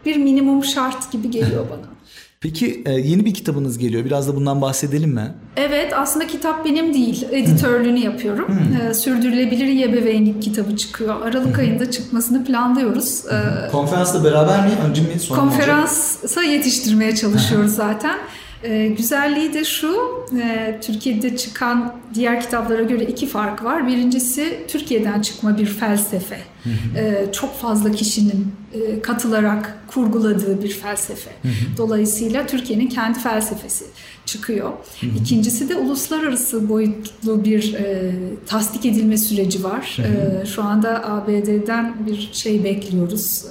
[0.07, 1.81] bir minimum şart gibi geliyor bana.
[2.43, 4.05] Peki e, yeni bir kitabınız geliyor.
[4.05, 5.34] Biraz da bundan bahsedelim mi?
[5.57, 7.26] Evet aslında kitap benim değil.
[7.30, 8.49] Editörlüğünü yapıyorum.
[8.49, 8.86] Hmm.
[8.86, 11.22] E, Sürdürülebilir Yebeveynlik kitabı çıkıyor.
[11.22, 11.64] Aralık hmm.
[11.64, 13.24] ayında çıkmasını planlıyoruz.
[13.24, 13.70] Hmm.
[13.72, 14.72] Konferansla beraber mi?
[14.88, 15.20] Önce mi?
[15.20, 18.18] Sonra Konferansa yetiştirmeye çalışıyoruz zaten.
[18.62, 19.97] E, güzelliği de şu,
[20.43, 23.86] e, Türkiye'de çıkan diğer kitaplara göre iki fark var.
[23.86, 26.51] Birincisi Türkiye'den çıkma bir felsefe.
[26.97, 31.31] E, çok fazla kişinin e, katılarak kurguladığı bir felsefe.
[31.79, 33.85] Dolayısıyla Türkiye'nin kendi felsefesi
[34.27, 34.73] çıkıyor.
[35.21, 38.15] İkincisi de uluslararası boyutlu bir e,
[38.47, 39.97] tasdik edilme süreci var.
[39.99, 43.45] E, şu anda ABD'den bir şey bekliyoruz.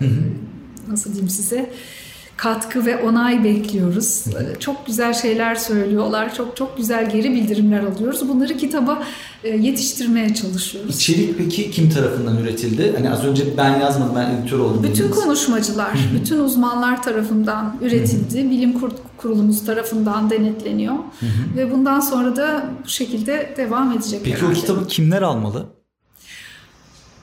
[0.00, 0.04] E,
[0.88, 1.70] nasıl diyeyim size?
[2.38, 4.24] katkı ve onay bekliyoruz.
[4.58, 6.34] Çok güzel şeyler söylüyorlar.
[6.34, 8.28] Çok çok güzel geri bildirimler alıyoruz.
[8.28, 9.02] Bunları kitaba
[9.44, 10.94] yetiştirmeye çalışıyoruz.
[10.96, 12.92] İçerik peki kim tarafından üretildi?
[12.96, 14.82] Hani az önce ben yazmadım, ben editör oldum.
[14.82, 15.10] Bütün dediniz.
[15.16, 18.50] konuşmacılar, bütün uzmanlar tarafından üretildi.
[18.50, 18.80] Bilim
[19.16, 20.94] kurulumuz tarafından denetleniyor.
[21.56, 24.52] Ve bundan sonra da bu şekilde devam edecek Peki herhalde.
[24.52, 25.66] o kitabı kimler almalı?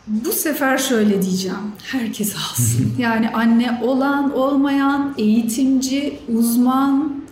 [0.08, 1.58] Bu sefer şöyle diyeceğim.
[1.84, 2.94] Herkes alsın.
[3.00, 7.24] Yani anne olan, olmayan, eğitimci, uzman,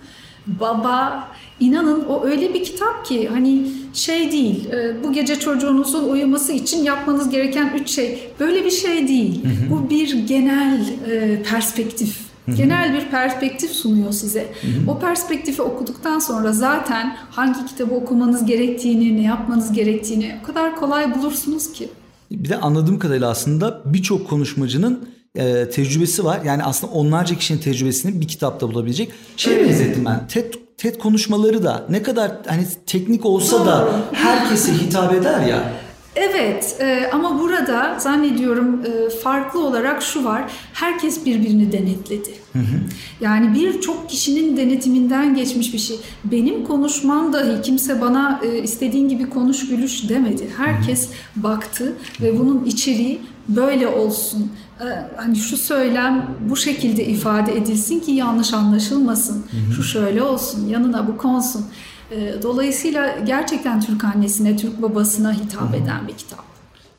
[0.48, 1.28] baba.
[1.60, 4.70] İnanın o öyle bir kitap ki hani şey değil.
[4.70, 8.20] E, bu gece çocuğunuzun uyuması için yapmanız gereken üç şey.
[8.40, 9.42] Böyle bir şey değil.
[9.72, 12.18] Bu bir genel e, perspektif.
[12.56, 14.54] Genel bir perspektif sunuyor size.
[14.88, 21.16] O perspektifi okuduktan sonra zaten hangi kitabı okumanız gerektiğini, ne yapmanız gerektiğini o kadar kolay
[21.16, 21.90] bulursunuz ki.
[22.32, 26.42] Bir de anladığım kadarıyla aslında birçok konuşmacının e, tecrübesi var.
[26.46, 29.12] Yani aslında onlarca kişinin tecrübesini bir kitapta bulabilecek.
[29.38, 29.70] Şey evet.
[29.70, 30.28] benzettim ben.
[30.28, 33.66] TED, TED konuşmaları da ne kadar hani teknik olsa Doğru.
[33.66, 35.64] da herkese hitap eder ya.
[36.16, 40.52] Evet e, ama burada zannediyorum e, farklı olarak şu var.
[40.74, 42.30] Herkes birbirini denetledi.
[42.54, 42.80] Hı hı.
[43.22, 45.98] Yani birçok kişinin denetiminden geçmiş bir şey.
[46.24, 50.48] Benim konuşmam dahi kimse bana e, istediğin gibi konuş gülüş demedi.
[50.58, 51.44] Herkes hı hı.
[51.44, 54.52] baktı ve bunun içeriği böyle olsun.
[54.80, 54.86] E,
[55.18, 59.36] hani şu söylem bu şekilde ifade edilsin ki yanlış anlaşılmasın.
[59.52, 59.74] Hı hı.
[59.74, 61.66] Şu şöyle olsun, yanına bu konsun.
[62.12, 66.44] Ee, dolayısıyla gerçekten Türk annesine, Türk babasına hitap eden bir kitap.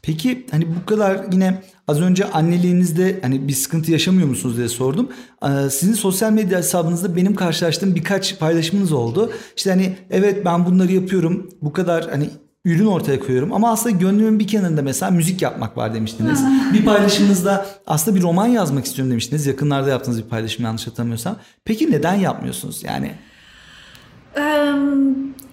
[0.03, 5.09] Peki hani bu kadar yine az önce anneliğinizde hani bir sıkıntı yaşamıyor musunuz diye sordum.
[5.43, 9.33] Ee, sizin sosyal medya hesabınızda benim karşılaştığım birkaç paylaşımınız oldu.
[9.57, 11.51] İşte hani evet ben bunları yapıyorum.
[11.63, 12.31] Bu kadar hani
[12.65, 16.45] ürün ortaya koyuyorum ama aslında gönlümün bir kenarında mesela müzik yapmak var demiştiniz.
[16.73, 19.47] bir paylaşımınızda aslında bir roman yazmak istiyorum demiştiniz.
[19.47, 21.37] Yakınlarda yaptığınız bir paylaşım yanlış hatırlamıyorsam.
[21.65, 23.15] Peki neden yapmıyorsunuz yani?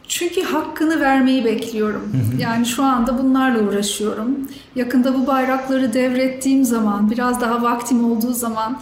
[0.07, 2.11] Çünkü hakkını vermeyi bekliyorum.
[2.39, 4.37] Yani şu anda bunlarla uğraşıyorum.
[4.75, 8.79] Yakında bu bayrakları devrettiğim zaman, biraz daha vaktim olduğu zaman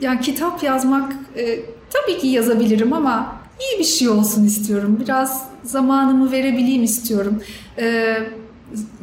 [0.00, 1.60] yani kitap yazmak e,
[1.90, 4.98] tabii ki yazabilirim ama iyi bir şey olsun istiyorum.
[5.00, 7.42] Biraz zamanımı verebileyim istiyorum.
[7.78, 8.16] E,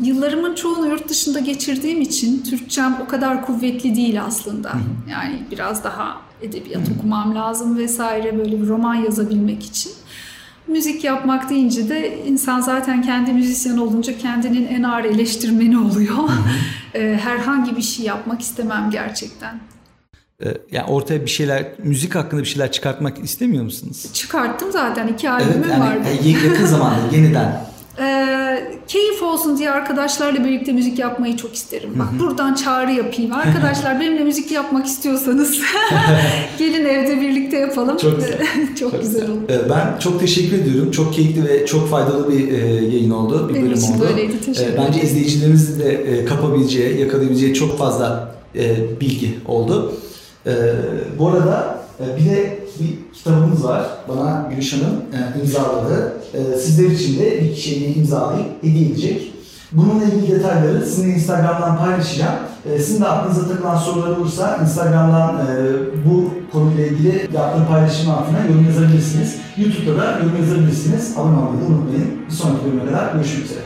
[0.01, 4.71] yıllarımın çoğunu yurt dışında geçirdiğim için Türkçem o kadar kuvvetli değil aslında.
[5.11, 9.91] Yani biraz daha edebiyat okumam lazım vesaire böyle bir roman yazabilmek için.
[10.67, 16.17] Müzik yapmak deyince de insan zaten kendi müzisyen olunca kendinin en ağır eleştirmeni oluyor.
[16.93, 19.59] Ee, herhangi bir şey yapmak istemem gerçekten.
[20.45, 24.05] Ee, yani ortaya bir şeyler, müzik hakkında bir şeyler çıkartmak istemiyor musunuz?
[24.13, 26.07] Çıkarttım zaten iki albümüm evet, yani vardı.
[26.45, 27.69] yakın zamanda yeniden.
[28.01, 31.89] Ee, keyif olsun diye arkadaşlarla birlikte müzik yapmayı çok isterim.
[31.95, 33.33] Bak buradan çağrı yapayım.
[33.33, 35.59] Arkadaşlar benimle müzik yapmak istiyorsanız
[36.59, 37.97] gelin evde birlikte yapalım.
[37.97, 38.39] Çok güzel.
[38.79, 39.41] çok, çok güzel olur.
[39.49, 40.91] Ee, Ben çok teşekkür ediyorum.
[40.91, 43.49] Çok keyifli ve çok faydalı bir e, yayın oldu.
[43.49, 44.05] Bir Benim bölüm için oldu.
[44.09, 44.33] böyleydi.
[44.45, 49.93] Teşekkür Ee, Bence izleyicilerimizin de e, kapabileceği, yakalayabileceği çok fazla e, bilgi oldu.
[50.49, 50.73] Ee,
[51.19, 53.83] Bu arada e, bir de bir kitabımız var.
[54.07, 56.13] Bana Gülüş Hanım e, imzaladı.
[56.33, 59.33] E, Sizler için de bir kişiye imzalayıp hediye edecek.
[59.71, 62.35] Bununla ilgili detayları sizinle Instagram'dan paylaşacağım.
[62.73, 65.55] E, Sizin de aklınıza takılan sorular olursa Instagram'dan e,
[66.09, 69.35] bu konuyla ilgili yaptığım paylaşım altına yorum yazabilirsiniz.
[69.57, 71.13] YouTube'da da yorum yazabilirsiniz.
[71.17, 72.07] Abone olmayı unutmayın.
[72.29, 73.59] Bir sonraki bölüme kadar görüşmek üzere.